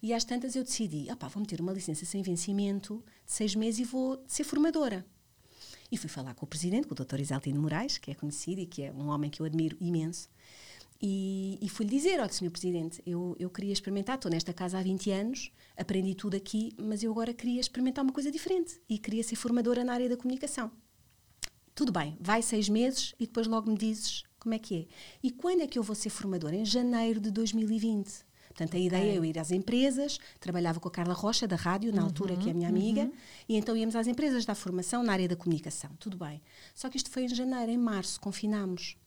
[0.04, 3.80] E às tantas eu decidi, opá, vou meter uma licença sem vencimento de seis meses
[3.80, 5.06] e vou ser formadora.
[5.92, 7.20] E fui falar com o presidente, com o Dr.
[7.22, 10.30] Isaltino Moraes, que é conhecido e que é um homem que eu admiro imenso.
[11.02, 12.50] E, e fui-lhe dizer, olha, Sr.
[12.50, 17.04] Presidente, eu, eu queria experimentar, estou nesta casa há 20 anos, aprendi tudo aqui, mas
[17.04, 20.72] eu agora queria experimentar uma coisa diferente e queria ser formadora na área da comunicação.
[21.76, 24.86] Tudo bem, vai seis meses e depois logo me dizes como é que é.
[25.22, 26.56] E quando é que eu vou ser formadora?
[26.56, 28.26] Em janeiro de 2020.
[28.48, 31.94] Portanto, a ideia é eu ir às empresas, trabalhava com a Carla Rocha, da rádio,
[31.94, 33.12] na uhum, altura, que é a minha amiga, uhum.
[33.48, 35.92] e então íamos às empresas da formação na área da comunicação.
[36.00, 36.42] Tudo bem.
[36.74, 38.98] Só que isto foi em janeiro, em março, confinámos.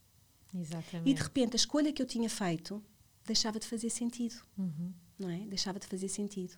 [0.55, 1.09] Exatamente.
[1.09, 2.83] E de repente a escolha que eu tinha feito
[3.27, 4.37] deixava de fazer sentido.
[4.59, 4.93] Uhum.
[5.19, 5.39] Não é?
[5.39, 6.55] Deixava de fazer sentido.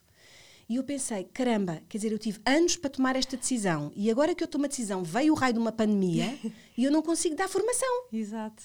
[0.67, 4.33] E eu pensei, caramba, quer dizer, eu tive anos para tomar esta decisão e agora
[4.33, 6.37] que eu tomo a decisão, veio o raio de uma pandemia
[6.77, 8.05] e eu não consigo dar formação.
[8.11, 8.63] Exato.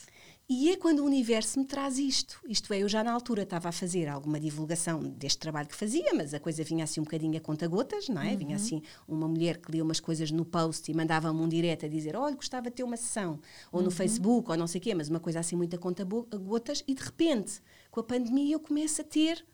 [0.51, 2.40] E é quando o universo me traz isto.
[2.49, 6.14] Isto é, eu já na altura estava a fazer alguma divulgação deste trabalho que fazia,
[6.14, 8.30] mas a coisa vinha assim um bocadinho a conta-gotas, não é?
[8.30, 8.38] Uhum.
[8.38, 11.88] Vinha assim uma mulher que lia umas coisas no post e mandava-me um direto a
[11.88, 13.38] dizer: Olha, gostava de ter uma sessão,
[13.70, 13.90] ou no uhum.
[13.94, 16.82] Facebook, ou não sei o quê, mas uma coisa assim muito a conta-gotas.
[16.88, 19.44] E de repente, com a pandemia, eu começo a ter,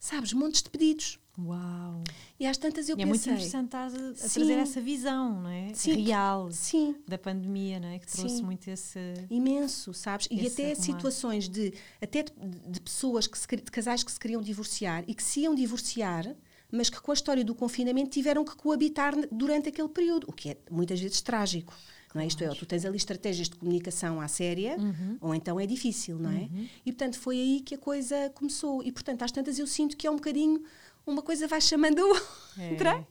[0.00, 1.20] sabes, montes de pedidos.
[1.38, 2.02] Uau!
[2.38, 3.04] E às tantas eu e pensei...
[3.04, 5.72] é muito interessante a, a trazer essa visão, não é?
[5.74, 6.96] Sim, Real sim.
[7.06, 7.98] da pandemia, não é?
[7.98, 8.42] Que trouxe sim.
[8.42, 8.98] muito esse...
[9.30, 10.26] Imenso, sabes?
[10.30, 11.72] E até situações de...
[12.00, 12.32] Até de,
[12.68, 16.34] de pessoas, que se, de casais que se queriam divorciar e que se iam divorciar
[16.72, 20.50] mas que com a história do confinamento tiveram que coabitar durante aquele período, o que
[20.50, 21.74] é muitas vezes trágico.
[22.14, 22.26] Não é?
[22.26, 25.16] Isto é, tu tens ali estratégias de comunicação à séria, uhum.
[25.20, 26.42] ou então é difícil, não é?
[26.42, 26.68] Uhum.
[26.84, 28.82] E portanto foi aí que a coisa começou.
[28.82, 30.62] E portanto, às tantas eu sinto que é um bocadinho
[31.06, 32.90] uma coisa vai chamando a outra.
[32.90, 33.06] É.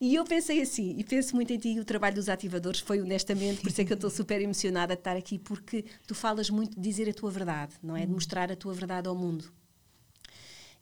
[0.00, 3.60] E eu pensei assim, e penso muito em ti, o trabalho dos ativadores foi honestamente,
[3.60, 6.74] por isso é que eu estou super emocionada de estar aqui, porque tu falas muito
[6.74, 8.00] de dizer a tua verdade, não é?
[8.00, 8.14] De uhum.
[8.14, 9.52] mostrar a tua verdade ao mundo.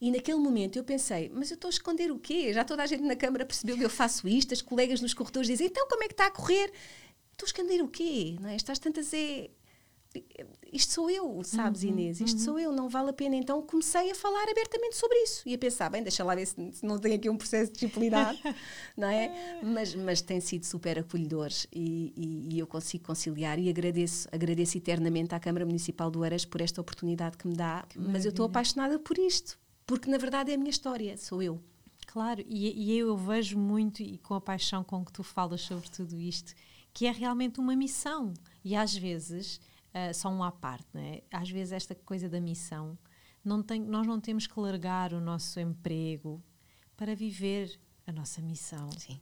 [0.01, 2.51] E naquele momento eu pensei, mas eu estou a esconder o quê?
[2.51, 5.47] Já toda a gente na Câmara percebeu que eu faço isto, as colegas nos corredores
[5.47, 6.73] dizem, então como é que está a correr?
[7.33, 8.37] Estou a esconder o quê?
[8.39, 8.55] Não é?
[8.55, 9.49] Estas tantas é
[10.71, 12.19] isto sou eu, sabes, uhum, Inês?
[12.19, 12.45] Isto uhum.
[12.45, 13.35] sou eu, não vale a pena.
[13.35, 16.55] Então comecei a falar abertamente sobre isso e a pensar, bem, deixa lá ver se,
[16.83, 18.35] não tem aqui um processo disciplinar,
[18.97, 19.59] não é?
[19.63, 24.77] Mas, mas tem sido super acolhedores e, e, e, eu consigo conciliar e agradeço, agradeço
[24.77, 28.29] eternamente à Câmara Municipal do Aras por esta oportunidade que me dá, que mas eu
[28.29, 31.59] estou apaixonada por isto, porque na verdade é a minha história, sou eu.
[32.07, 35.89] Claro, e, e eu vejo muito e com a paixão com que tu falas sobre
[35.89, 36.53] tudo isto,
[36.93, 38.33] que é realmente uma missão
[38.63, 39.59] e às vezes
[39.93, 40.87] uh, só um à parte.
[40.93, 41.21] Né?
[41.31, 42.97] Às vezes, esta coisa da missão,
[43.43, 46.41] não tem, nós não temos que largar o nosso emprego
[46.95, 48.89] para viver a nossa missão.
[48.97, 49.19] Sim.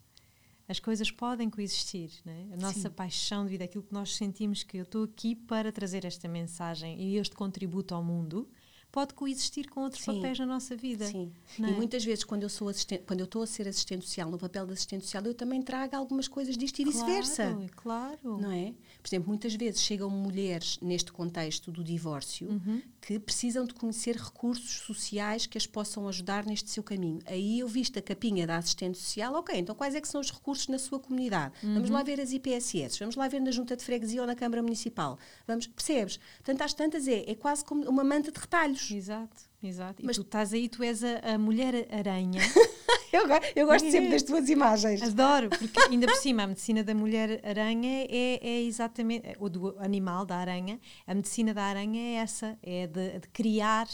[0.68, 2.48] As coisas podem coexistir, né?
[2.54, 2.96] a nossa Sim.
[2.96, 7.18] paixão devido àquilo que nós sentimos que eu estou aqui para trazer esta mensagem e
[7.18, 8.50] este contributo ao mundo,
[8.92, 10.16] pode coexistir com outros Sim.
[10.16, 11.06] papéis na nossa vida.
[11.06, 11.32] Sim.
[11.60, 11.70] É?
[11.70, 14.38] E muitas vezes, quando eu sou assistente, quando eu estou a ser assistente social, no
[14.38, 17.58] papel de assistente social, eu também trago algumas coisas disto e claro, vice-versa.
[17.76, 18.20] Claro.
[18.24, 18.74] Não é?
[19.02, 22.82] Por exemplo, muitas vezes chegam mulheres neste contexto do divórcio uhum.
[23.00, 27.20] que precisam de conhecer recursos sociais que as possam ajudar neste seu caminho.
[27.26, 30.32] Aí eu visto a capinha da assistente social, ok, então quais é que são os
[30.32, 31.54] recursos na sua comunidade?
[31.64, 31.76] Uhum.
[31.76, 34.62] Vamos lá ver as IPSS, vamos lá ver na junta de freguesia ou na Câmara
[34.62, 35.18] Municipal.
[35.48, 36.20] Vamos, percebes?
[36.38, 38.81] Portanto, às tantas é, é quase como uma manta de retalhos.
[38.90, 40.02] Exato, exato.
[40.04, 42.42] Mas e tu estás aí, tu és a, a mulher aranha.
[43.12, 43.24] eu,
[43.56, 45.02] eu gosto sempre das tuas imagens.
[45.02, 49.76] Adoro, porque ainda por cima a medicina da mulher aranha é, é exatamente, ou do
[49.80, 53.88] animal da aranha, a medicina da aranha é essa, é de, de criar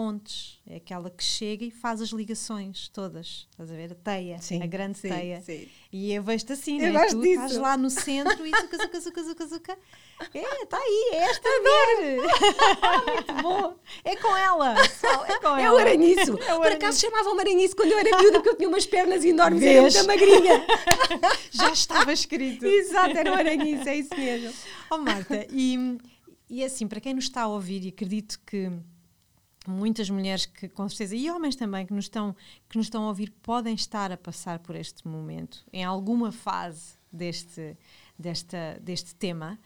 [0.00, 3.92] pontes, é aquela que chega e faz as ligações todas, estás a ver?
[3.92, 5.42] A teia, sim, a grande sim, teia.
[5.42, 5.68] Sim.
[5.92, 7.06] E eu vejo-te assim, eu né?
[7.06, 7.34] tu disso.
[7.34, 9.78] estás lá no centro e zuca, zuca, zuca, zuca, zuca.
[10.32, 12.16] É, está aí, é esta mulher.
[13.12, 13.76] Muito bom.
[14.02, 14.74] É com ela.
[15.28, 15.60] É com ela.
[15.60, 16.38] É o aranhiço.
[16.48, 19.22] É o Por acaso chamavam-me aranhiço quando eu era miúda, porque eu tinha umas pernas
[19.22, 20.66] enormes e era magrinha.
[21.52, 22.64] Já estava escrito.
[22.64, 24.50] Exato, era o aranhiço, é isso mesmo.
[24.90, 25.98] Oh, Marta, e,
[26.48, 28.72] e assim, para quem nos está a ouvir, e acredito que
[29.70, 32.34] muitas mulheres que com certeza e homens também que nos estão
[32.68, 36.94] que nos estão a ouvir podem estar a passar por este momento em alguma fase
[37.12, 37.76] deste
[38.18, 39.58] desta deste tema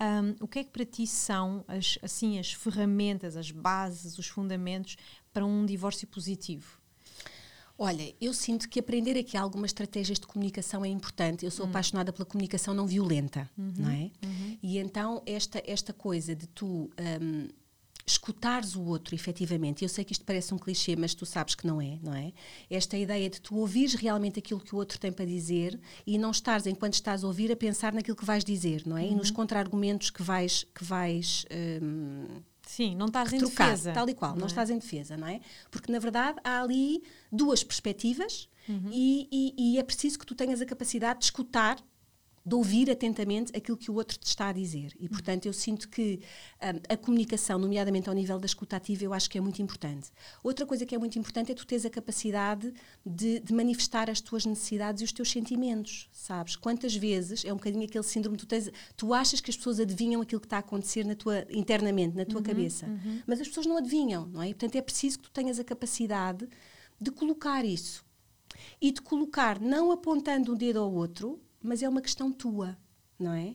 [0.00, 4.26] um, o que é que para ti são as assim as ferramentas as bases os
[4.26, 4.96] fundamentos
[5.32, 6.82] para um divórcio positivo
[7.78, 11.44] Olha, eu sinto que aprender aqui algumas estratégias de comunicação é importante.
[11.44, 11.70] Eu sou uhum.
[11.70, 13.72] apaixonada pela comunicação não violenta, uhum.
[13.76, 14.10] não é?
[14.24, 14.58] Uhum.
[14.62, 16.90] E então esta esta coisa de tu
[17.20, 17.48] um,
[18.06, 19.82] escutares o outro, efetivamente.
[19.82, 22.32] Eu sei que isto parece um clichê, mas tu sabes que não é, não é?
[22.68, 26.30] Esta ideia de tu ouvires realmente aquilo que o outro tem para dizer e não
[26.30, 29.02] estares, enquanto estás a ouvir, a pensar naquilo que vais dizer, não é?
[29.02, 29.12] Uhum.
[29.12, 29.34] E nos uhum.
[29.34, 30.66] contra-argumentos que vais.
[30.74, 31.44] Que vais
[31.82, 33.92] um, Sim, não estás em trocar, defesa.
[33.92, 34.48] Tal e qual, não, não é?
[34.48, 35.40] estás em defesa, não é?
[35.70, 38.88] Porque, na verdade, há ali duas perspectivas uhum.
[38.90, 41.76] e, e, e é preciso que tu tenhas a capacidade de escutar
[42.44, 44.92] de ouvir atentamente aquilo que o outro te está a dizer.
[44.98, 46.20] E, portanto, eu sinto que
[46.60, 50.10] um, a comunicação, nomeadamente ao nível da escuta ativa, eu acho que é muito importante.
[50.42, 52.72] Outra coisa que é muito importante é tu teres a capacidade
[53.06, 56.56] de, de, manifestar as tuas necessidades e os teus sentimentos, sabes?
[56.56, 60.20] Quantas vezes, é um bocadinho aquele síndrome, tu, tens, tu achas que as pessoas adivinham
[60.20, 63.22] aquilo que está a acontecer na tua, internamente, na tua uhum, cabeça, uhum.
[63.24, 64.48] mas as pessoas não adivinham, não é?
[64.48, 66.48] E, portanto, é preciso que tu tenhas a capacidade
[67.00, 68.04] de colocar isso.
[68.80, 72.76] E de colocar, não apontando um dedo ao outro, mas é uma questão tua,
[73.18, 73.54] não é?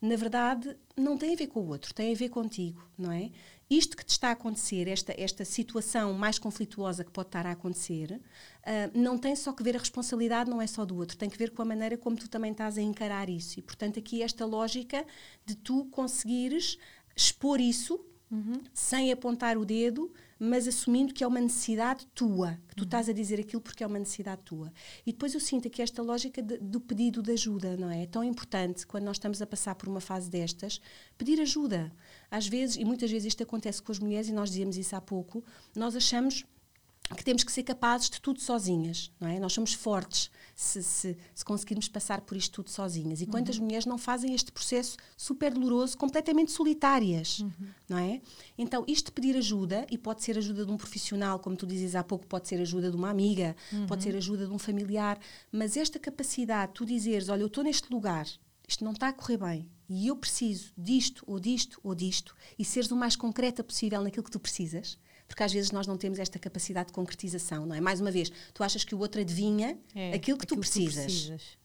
[0.00, 3.30] Na verdade, não tem a ver com o outro, tem a ver contigo, não é?
[3.70, 7.52] Isto que te está a acontecer, esta, esta situação mais conflituosa que pode estar a
[7.52, 11.30] acontecer, uh, não tem só que ver a responsabilidade, não é só do outro, tem
[11.30, 13.60] que ver com a maneira como tu também estás a encarar isso.
[13.60, 15.06] E, portanto, aqui esta lógica
[15.46, 16.76] de tu conseguires
[17.16, 18.60] expor isso uhum.
[18.74, 20.12] sem apontar o dedo,
[20.44, 23.86] mas assumindo que é uma necessidade tua, que tu estás a dizer aquilo porque é
[23.86, 24.72] uma necessidade tua.
[25.06, 28.02] E depois eu sinto aqui esta lógica de, do pedido de ajuda, não é?
[28.02, 30.80] É tão importante quando nós estamos a passar por uma fase destas,
[31.16, 31.92] pedir ajuda.
[32.28, 35.00] Às vezes, e muitas vezes isto acontece com as mulheres, e nós dizíamos isso há
[35.00, 35.44] pouco,
[35.76, 36.44] nós achamos
[37.14, 39.38] que temos que ser capazes de tudo sozinhas, não é?
[39.38, 43.20] Nós somos fortes se, se, se conseguirmos passar por isto tudo sozinhas.
[43.20, 43.64] E quantas uhum.
[43.64, 47.52] mulheres não fazem este processo super doloroso, completamente solitárias, uhum.
[47.88, 48.20] não é?
[48.56, 51.94] Então, isto de pedir ajuda, e pode ser ajuda de um profissional, como tu dizes
[51.94, 53.86] há pouco, pode ser ajuda de uma amiga, uhum.
[53.86, 55.18] pode ser ajuda de um familiar,
[55.50, 58.26] mas esta capacidade, tu dizeres, olha, eu estou neste lugar,
[58.66, 62.64] isto não está a correr bem, e eu preciso disto, ou disto, ou disto, e
[62.64, 64.98] seres o mais concreta possível naquilo que tu precisas,
[65.32, 67.80] porque às vezes nós não temos esta capacidade de concretização, não é?
[67.80, 70.94] Mais uma vez, tu achas que o outro adivinha é, aquilo que aquilo tu precisas.
[70.94, 71.58] Que tu precisas.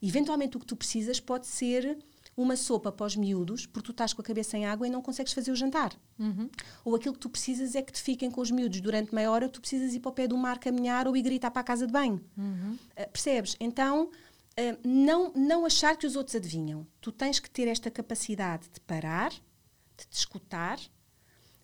[0.00, 1.98] Eventualmente o que tu precisas pode ser
[2.34, 5.02] uma sopa para os miúdos, porque tu estás com a cabeça em água e não
[5.02, 5.92] consegues fazer o jantar.
[6.18, 6.48] Uhum.
[6.86, 9.46] Ou aquilo que tu precisas é que te fiquem com os miúdos durante meia hora,
[9.46, 11.86] tu precisas ir para o pé do mar caminhar ou ir gritar para a casa
[11.86, 12.24] de banho.
[12.34, 12.78] Uhum.
[12.92, 13.56] Uh, percebes?
[13.60, 16.86] Então, uh, não, não achar que os outros adivinham.
[16.98, 20.78] Tu tens que ter esta capacidade de parar, de te escutar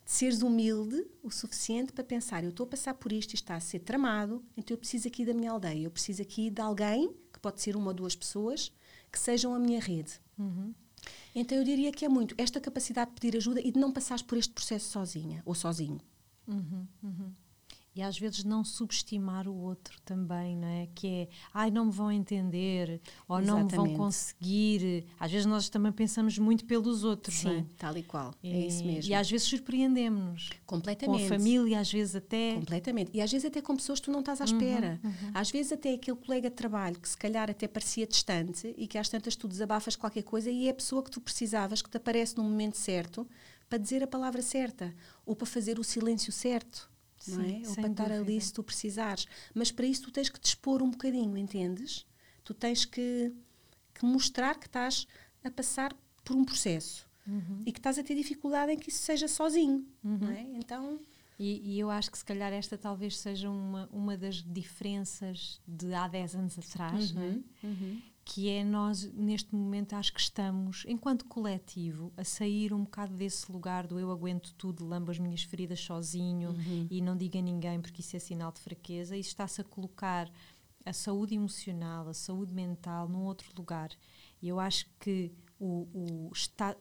[0.04, 3.60] seres humilde o suficiente para pensar: eu estou a passar por isto e está a
[3.60, 7.38] ser tramado, então eu preciso aqui da minha aldeia, eu preciso aqui de alguém, que
[7.40, 8.72] pode ser uma ou duas pessoas,
[9.10, 10.20] que sejam a minha rede.
[10.38, 10.74] Uhum.
[11.34, 14.22] Então eu diria que é muito esta capacidade de pedir ajuda e de não passares
[14.22, 16.00] por este processo sozinha ou sozinho.
[16.46, 17.41] Uhum, uhum
[17.94, 20.88] e às vezes não subestimar o outro também, não é?
[20.94, 23.76] Que é, ai, não me vão entender, ou Exatamente.
[23.76, 25.04] não me vão conseguir.
[25.20, 27.64] Às vezes nós também pensamos muito pelos outros, Sim, não é?
[27.76, 28.34] tal e qual.
[28.42, 29.10] E, é isso mesmo.
[29.10, 30.50] E às vezes surpreendemos-nos.
[30.64, 31.18] Completamente.
[31.18, 32.54] Com a família, às vezes até.
[32.54, 33.10] Completamente.
[33.12, 35.00] E às vezes até com pessoas que tu não estás à uhum, espera.
[35.04, 35.30] Uhum, uhum.
[35.34, 38.96] Às vezes até aquele colega de trabalho que se calhar até parecia distante e que
[38.96, 41.98] às tantas tu desabafas qualquer coisa e é a pessoa que tu precisavas, que te
[41.98, 43.26] aparece no momento certo
[43.68, 46.91] para dizer a palavra certa ou para fazer o silêncio certo.
[47.24, 47.68] Sim, não é?
[47.68, 49.26] Ou para estar ali se tu precisares.
[49.54, 52.06] Mas para isso tu tens que dispor um bocadinho, entendes?
[52.44, 53.32] Tu tens que,
[53.94, 55.06] que mostrar que estás
[55.44, 55.94] a passar
[56.24, 57.62] por um processo uhum.
[57.66, 59.86] e que estás a ter dificuldade em que isso seja sozinho.
[60.02, 60.18] Uhum.
[60.18, 60.42] Não é?
[60.54, 60.98] Então.
[61.38, 65.92] E, e, eu acho que se calhar esta talvez seja uma, uma das diferenças de
[65.92, 67.20] há 10 anos atrás, uhum.
[67.20, 67.68] não é?
[68.24, 73.50] Que é nós, neste momento, acho que estamos, enquanto coletivo, a sair um bocado desse
[73.50, 76.86] lugar do eu aguento tudo, lambo as minhas feridas sozinho uhum.
[76.88, 80.30] e não diga a ninguém porque isso é sinal de fraqueza, e está-se a colocar
[80.84, 83.90] a saúde emocional, a saúde mental num outro lugar.
[84.40, 86.76] E eu acho que o, o está,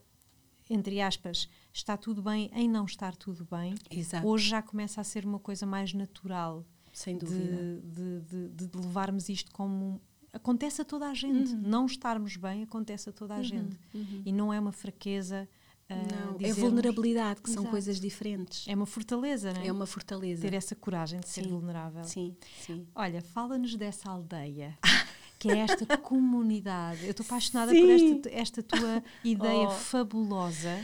[0.70, 4.28] entre aspas, está tudo bem em não estar tudo bem, Exato.
[4.28, 6.66] hoje já começa a ser uma coisa mais natural.
[6.92, 7.80] Sem dúvida.
[7.82, 10.02] De, de, de, de levarmos isto como
[10.34, 11.54] acontece a toda a gente.
[11.54, 11.62] Uhum.
[11.62, 13.44] Não estarmos bem acontece a toda a uhum.
[13.44, 13.80] gente.
[13.94, 14.22] Uhum.
[14.26, 15.48] E não é uma fraqueza.
[15.90, 16.58] Uh, não, dizermos...
[16.58, 17.64] é vulnerabilidade, que Exato.
[17.64, 18.66] são coisas diferentes.
[18.68, 19.68] É uma fortaleza, não é?
[19.68, 20.42] É uma fortaleza.
[20.42, 21.44] Ter essa coragem de sim.
[21.44, 22.04] ser vulnerável.
[22.06, 22.88] Sim, sim.
[22.96, 24.78] Olha, fala-nos dessa aldeia.
[25.38, 27.04] que é esta comunidade.
[27.04, 27.82] Eu estou apaixonada sim.
[27.82, 29.72] por esta, esta tua ideia oh.
[29.72, 30.80] fabulosa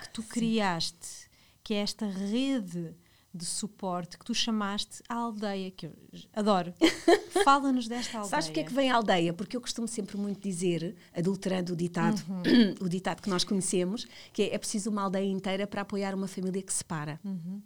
[0.00, 1.28] que tu criaste,
[1.62, 2.94] que é esta rede
[3.36, 5.92] de suporte que tu chamaste a aldeia, que eu
[6.34, 6.72] adoro.
[7.44, 8.30] Fala-nos desta aldeia.
[8.30, 9.32] Sabes porque é que vem a aldeia?
[9.32, 12.74] Porque eu costumo sempre muito dizer, adulterando o ditado, uhum.
[12.86, 16.26] o ditado que nós conhecemos, que é, é preciso uma aldeia inteira para apoiar uma
[16.26, 17.20] família que se separa.
[17.24, 17.62] Uhum.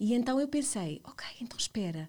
[0.00, 2.08] E então eu pensei, ok, então espera,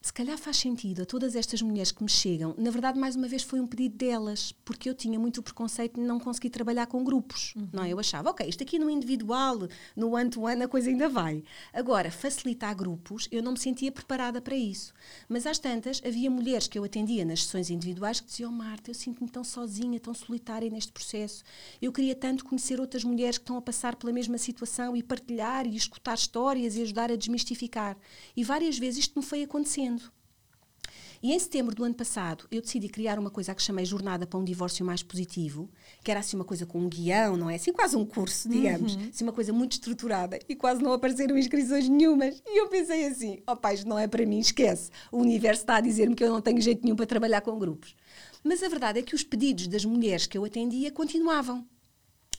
[0.00, 2.54] se calhar faz sentido a todas estas mulheres que me chegam.
[2.56, 6.00] Na verdade, mais uma vez, foi um pedido delas, porque eu tinha muito o preconceito
[6.00, 7.52] de não conseguir trabalhar com grupos.
[7.56, 7.68] Uhum.
[7.72, 7.92] Não, é?
[7.92, 11.42] eu achava, ok, isto aqui no individual, no one-to-one, -one, a coisa ainda vai.
[11.72, 14.94] Agora, facilitar grupos, eu não me sentia preparada para isso.
[15.28, 18.90] Mas às tantas, havia mulheres que eu atendia nas sessões individuais que diziam, oh, Marta,
[18.90, 21.42] eu sinto-me tão sozinha, tão solitária neste processo.
[21.82, 25.66] Eu queria tanto conhecer outras mulheres que estão a passar pela mesma situação e partilhar
[25.66, 27.96] e escutar histórias e ajudar a desmistificar.
[28.36, 29.87] E várias vezes isto me foi acontecendo.
[31.22, 34.38] E em setembro do ano passado, eu decidi criar uma coisa que chamei Jornada para
[34.38, 35.68] um Divórcio Mais Positivo,
[36.04, 37.56] que era assim uma coisa com um guião, não é?
[37.56, 38.94] Assim quase um curso, digamos.
[38.94, 39.08] Uhum.
[39.12, 40.38] Assim uma coisa muito estruturada.
[40.48, 42.40] E quase não apareceram inscrições nenhumas.
[42.46, 44.90] E eu pensei assim, ó oh, pai, não é para mim, esquece.
[45.10, 47.96] O universo está a dizer-me que eu não tenho jeito nenhum para trabalhar com grupos.
[48.44, 51.66] Mas a verdade é que os pedidos das mulheres que eu atendia continuavam.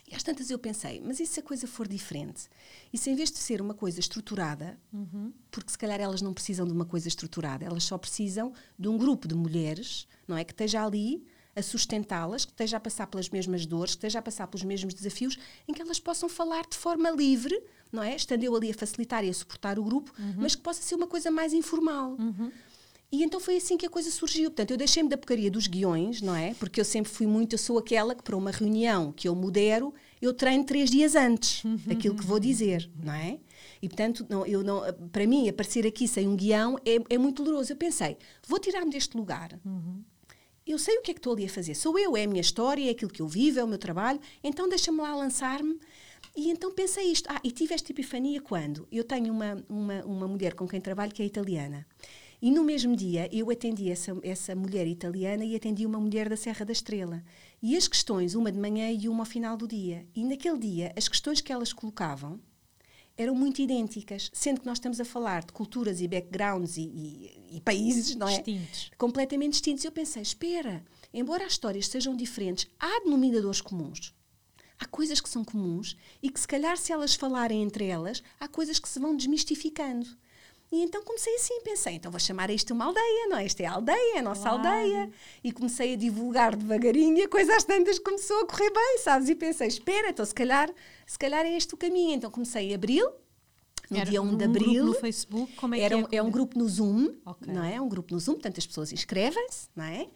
[0.09, 2.49] E às tantas eu pensei, mas e se a coisa for diferente?
[2.91, 5.31] E se em vez de ser uma coisa estruturada, uhum.
[5.51, 8.97] porque se calhar elas não precisam de uma coisa estruturada, elas só precisam de um
[8.97, 10.43] grupo de mulheres, não é?
[10.43, 11.23] Que esteja ali
[11.55, 14.93] a sustentá-las, que esteja a passar pelas mesmas dores, que esteja a passar pelos mesmos
[14.93, 15.37] desafios,
[15.67, 18.15] em que elas possam falar de forma livre, não é?
[18.15, 20.35] Estando eu ali a facilitar e a suportar o grupo, uhum.
[20.37, 22.11] mas que possa ser uma coisa mais informal.
[22.11, 22.51] Uhum.
[23.11, 24.51] E então foi assim que a coisa surgiu.
[24.51, 26.53] Portanto, eu deixei-me da porcaria dos guiões, não é?
[26.53, 29.93] Porque eu sempre fui muito, eu sou aquela que para uma reunião que eu modero,
[30.21, 33.39] eu treino três dias antes daquilo que vou dizer, não é?
[33.81, 34.81] E portanto, não, eu não,
[35.11, 37.73] para mim, aparecer aqui sem um guião é, é muito doloroso.
[37.73, 38.15] Eu pensei,
[38.47, 39.59] vou tirar-me deste lugar.
[39.65, 40.03] Uhum.
[40.67, 41.73] Eu sei o que é que estou ali a fazer.
[41.73, 44.19] Sou eu, é a minha história, é aquilo que eu vivo, é o meu trabalho.
[44.43, 45.79] Então deixa-me lá lançar-me.
[46.35, 47.27] E então pensei isto.
[47.27, 48.87] Ah, e tive esta epifania quando?
[48.91, 51.87] Eu tenho uma, uma, uma mulher com quem trabalho que é italiana.
[52.41, 56.37] E no mesmo dia eu atendi essa, essa mulher italiana e atendi uma mulher da
[56.37, 57.23] Serra da Estrela.
[57.61, 60.07] E as questões, uma de manhã e uma ao final do dia.
[60.15, 62.39] E naquele dia, as questões que elas colocavam
[63.17, 67.57] eram muito idênticas, sendo que nós estamos a falar de culturas e backgrounds e, e,
[67.57, 68.37] e países, não é?
[68.37, 68.91] Distintos.
[68.97, 69.83] Completamente distintos.
[69.83, 74.15] Eu pensei, espera, embora as histórias sejam diferentes, há denominadores comuns.
[74.79, 78.47] Há coisas que são comuns e que, se calhar, se elas falarem entre elas, há
[78.47, 80.07] coisas que se vão desmistificando.
[80.71, 83.45] E então comecei assim, pensei, então vou chamar isto uma aldeia, não é?
[83.45, 84.57] Isto é a aldeia, é a nossa claro.
[84.57, 85.09] aldeia.
[85.43, 89.29] E comecei a divulgar devagarinho e a coisa às tantas começou a correr bem, sabes?
[89.29, 90.69] E pensei, espera, então se calhar,
[91.07, 92.13] se calhar é este o caminho.
[92.13, 93.11] Então comecei em abril,
[93.89, 94.73] no Era dia 1 um de abril.
[94.73, 96.19] Grupo no Facebook, como é era que é?
[96.19, 97.51] É um grupo no Zoom, okay.
[97.51, 97.75] não é?
[97.75, 100.07] É um grupo no Zoom, portanto as pessoas inscrevem-se, não é?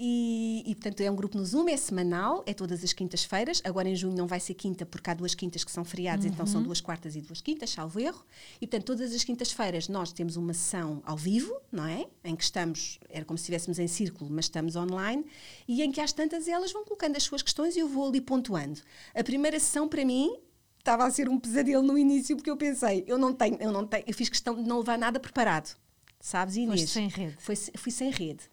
[0.00, 3.60] E, e, portanto, é um grupo no Zoom, é semanal, é todas as quintas-feiras.
[3.64, 6.30] Agora, em junho, não vai ser quinta, porque há duas quintas que são feriados, uhum.
[6.30, 6.66] então são uhum.
[6.66, 8.24] duas quartas e duas quintas, salvo erro.
[8.60, 12.06] E, portanto, todas as quintas-feiras nós temos uma sessão ao vivo, não é?
[12.22, 15.26] Em que estamos, era como se estivéssemos em círculo, mas estamos online,
[15.66, 18.20] e em que às tantas elas vão colocando as suas questões e eu vou ali
[18.20, 18.80] pontuando.
[19.16, 20.30] A primeira sessão, para mim,
[20.78, 23.84] estava a ser um pesadelo no início, porque eu pensei, eu não tenho, eu não
[23.84, 25.76] tenho, eu fiz questão de não levar nada preparado.
[26.20, 26.82] Sabes, Inês?
[26.82, 27.36] Foste sem rede.
[27.38, 28.44] Foi, fui sem rede.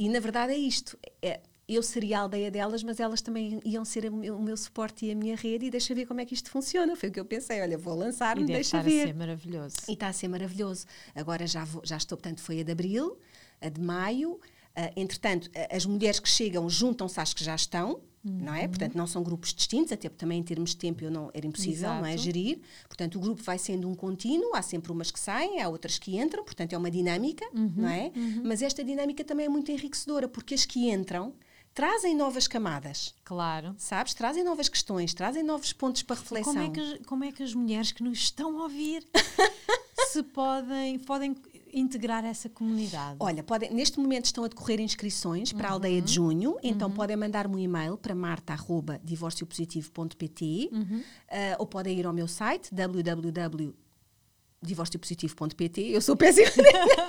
[0.00, 0.98] E na verdade é isto.
[1.20, 4.56] É, eu seria a aldeia delas, mas elas também iam ser o meu, o meu,
[4.56, 6.96] suporte e a minha rede e deixa ver como é que isto funciona.
[6.96, 8.90] Foi o que eu pensei, olha, vou lançar-me, deixa ver.
[8.90, 9.76] está a ser maravilhoso.
[9.86, 10.86] E está a ser maravilhoso.
[11.14, 13.18] Agora já, vou, já estou, portanto, foi a de abril,
[13.60, 14.40] a de maio,
[14.96, 18.38] entretanto, as mulheres que chegam juntam-se às que já estão, Uhum.
[18.44, 18.68] não é?
[18.68, 21.46] Portanto, não são grupos distintos, até porque também em termos de tempo eu não, era
[21.46, 22.00] impossível, Exato.
[22.00, 22.16] não é?
[22.16, 22.60] Gerir.
[22.86, 26.18] Portanto, o grupo vai sendo um contínuo, há sempre umas que saem, há outras que
[26.18, 27.72] entram, portanto, é uma dinâmica, uhum.
[27.76, 28.12] não é?
[28.14, 28.42] Uhum.
[28.44, 31.32] Mas esta dinâmica também é muito enriquecedora, porque as que entram
[31.72, 33.14] trazem novas camadas.
[33.24, 33.74] Claro.
[33.78, 34.12] Sabes?
[34.12, 36.52] Trazem novas questões, trazem novos pontos para reflexão.
[36.52, 39.06] Como é que, como é que as mulheres que nos estão a ouvir
[40.10, 41.36] se podem, podem
[41.72, 43.16] integrar essa comunidade?
[43.20, 45.70] Olha, podem, neste momento estão a decorrer inscrições para uhum.
[45.70, 46.94] a aldeia de junho, então uhum.
[46.94, 50.98] podem mandar-me um e-mail para marta.divorciopositivo.pt uhum.
[50.98, 51.02] uh,
[51.58, 53.74] ou podem ir ao meu site www
[54.62, 55.80] divorciopositivo.pt.
[55.90, 56.48] Eu sou péssima.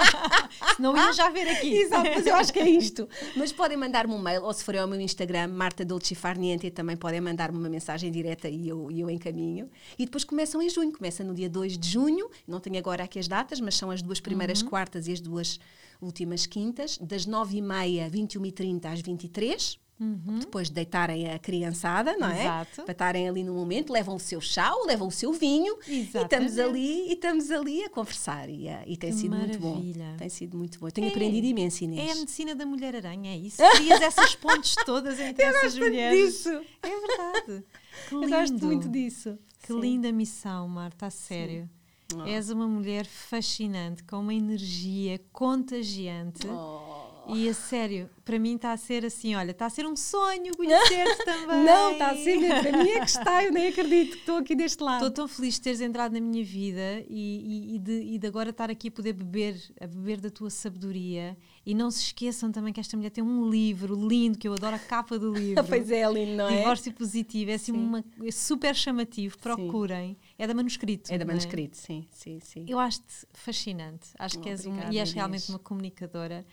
[0.79, 1.73] Não ia já ver aqui.
[1.73, 3.07] Exato, mas eu acho que é isto.
[3.35, 6.95] Mas podem mandar-me um mail, ou se forem ao meu Instagram, Marta Dolce Farniente, também
[6.95, 9.69] podem mandar-me uma mensagem direta e eu, eu encaminho.
[9.97, 10.91] E depois começam em junho.
[10.91, 12.29] Começa no dia 2 de junho.
[12.47, 14.69] Não tenho agora aqui as datas, mas são as duas primeiras uhum.
[14.69, 15.59] quartas e as duas
[16.01, 20.39] últimas quintas, das 9h30, 21h30 às 23 Uhum.
[20.39, 22.41] Depois de deitarem a criançada, não é?
[22.41, 22.81] Exato.
[22.81, 26.17] Para estarem ali no momento, levam o seu chá, levam o seu vinho Exatamente.
[26.17, 29.59] e estamos ali e estamos ali a conversar e, a, e tem que sido maravilha.
[29.59, 30.17] muito bom.
[30.17, 30.89] Tem sido muito bom.
[30.89, 32.09] tenho é, aprendido imenso, Inês.
[32.09, 33.61] É a medicina da mulher aranha, é isso.
[33.77, 36.33] Crias essas pontes todas entre Eu essas mulheres.
[36.33, 36.49] Disso.
[36.49, 37.63] É verdade.
[38.07, 38.25] Que lindo.
[38.25, 39.37] Eu gosto muito disso.
[39.61, 39.79] Que Sim.
[39.81, 41.69] linda missão, Marta, a sério.
[42.15, 42.23] Oh.
[42.23, 46.47] És uma mulher fascinante, com uma energia contagiante.
[46.47, 49.95] Oh e a sério, para mim está a ser assim, olha, está a ser um
[49.95, 51.63] sonho conhecer-te também.
[51.63, 54.55] Não, está a ser, para mim é que está, eu nem acredito que estou aqui
[54.55, 55.05] deste lado.
[55.05, 58.28] Estou tão feliz de teres entrado na minha vida e, e, e, de, e de
[58.28, 61.38] agora estar aqui a poder beber, a beber da tua sabedoria.
[61.65, 64.76] E não se esqueçam também que esta mulher tem um livro lindo, que eu adoro
[64.76, 65.63] a capa do livro.
[65.63, 66.57] pois é, lindo, não é?
[66.57, 70.13] Divórcio Positivo, é assim uma, é super chamativo, procurem.
[70.13, 70.17] Sim.
[70.38, 71.13] É da manuscrito.
[71.13, 71.28] É da é?
[71.28, 71.82] manuscrito, é?
[71.82, 72.65] sim, sim, sim.
[72.67, 74.09] Eu acho-te fascinante.
[74.17, 76.45] Acho oh, que és uma, e és realmente uma comunicadora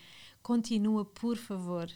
[0.49, 1.91] continua, por favor,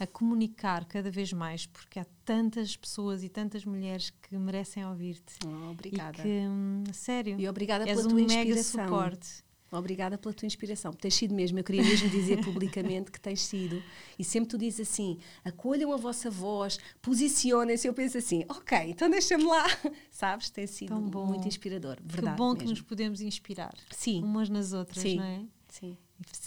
[0.00, 5.34] a comunicar cada vez mais, porque há tantas pessoas e tantas mulheres que merecem ouvir-te.
[5.46, 6.18] Oh, obrigada.
[6.18, 8.46] E que, hum, sério, e obrigada pela tua um inspiração.
[8.46, 9.44] mega suporte.
[9.70, 10.90] Obrigada pela tua inspiração.
[10.94, 13.82] Tens sido mesmo, eu queria mesmo dizer publicamente que tens sido.
[14.18, 17.86] E sempre tu dizes assim: acolham a vossa voz, posicionem-se.
[17.86, 19.66] Eu penso assim: ok, então deixa-me lá.
[20.10, 20.48] Sabes?
[20.48, 21.98] Tem sido muito inspirador.
[22.02, 22.34] Verdade.
[22.34, 22.58] Que bom mesmo.
[22.60, 24.24] que nos podemos inspirar Sim.
[24.24, 25.16] umas nas outras, Sim.
[25.16, 25.44] não é?
[25.68, 25.98] Sim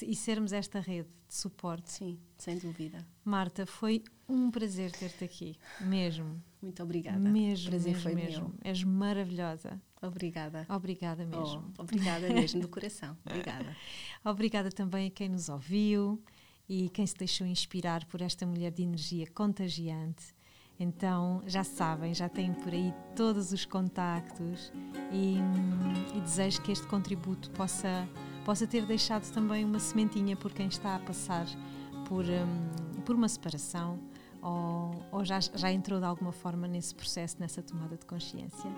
[0.03, 1.91] e sermos esta rede de suporte.
[1.91, 3.05] Sim, sem dúvida.
[3.23, 6.41] Marta, foi um prazer ter-te aqui, mesmo.
[6.61, 7.17] Muito obrigada.
[7.17, 8.49] Mesmo, prazer mesmo, foi mesmo.
[8.49, 8.57] Meu.
[8.63, 9.81] És maravilhosa.
[10.01, 10.65] Obrigada.
[10.69, 11.73] Obrigada mesmo.
[11.77, 13.17] Oh, obrigada mesmo, do coração.
[13.25, 13.77] Obrigada.
[14.25, 16.21] obrigada também a quem nos ouviu
[16.67, 20.33] e quem se deixou inspirar por esta mulher de energia contagiante.
[20.79, 24.73] Então, já sabem, já têm por aí todos os contactos
[25.11, 28.07] e, hum, e desejo que este contributo possa
[28.45, 31.45] possa ter deixado também uma sementinha por quem está a passar
[32.07, 33.99] por, um, por uma separação
[34.41, 38.69] ou, ou já, já entrou de alguma forma nesse processo, nessa tomada de consciência.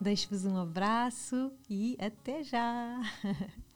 [0.00, 3.00] Deixo-vos um abraço e até já!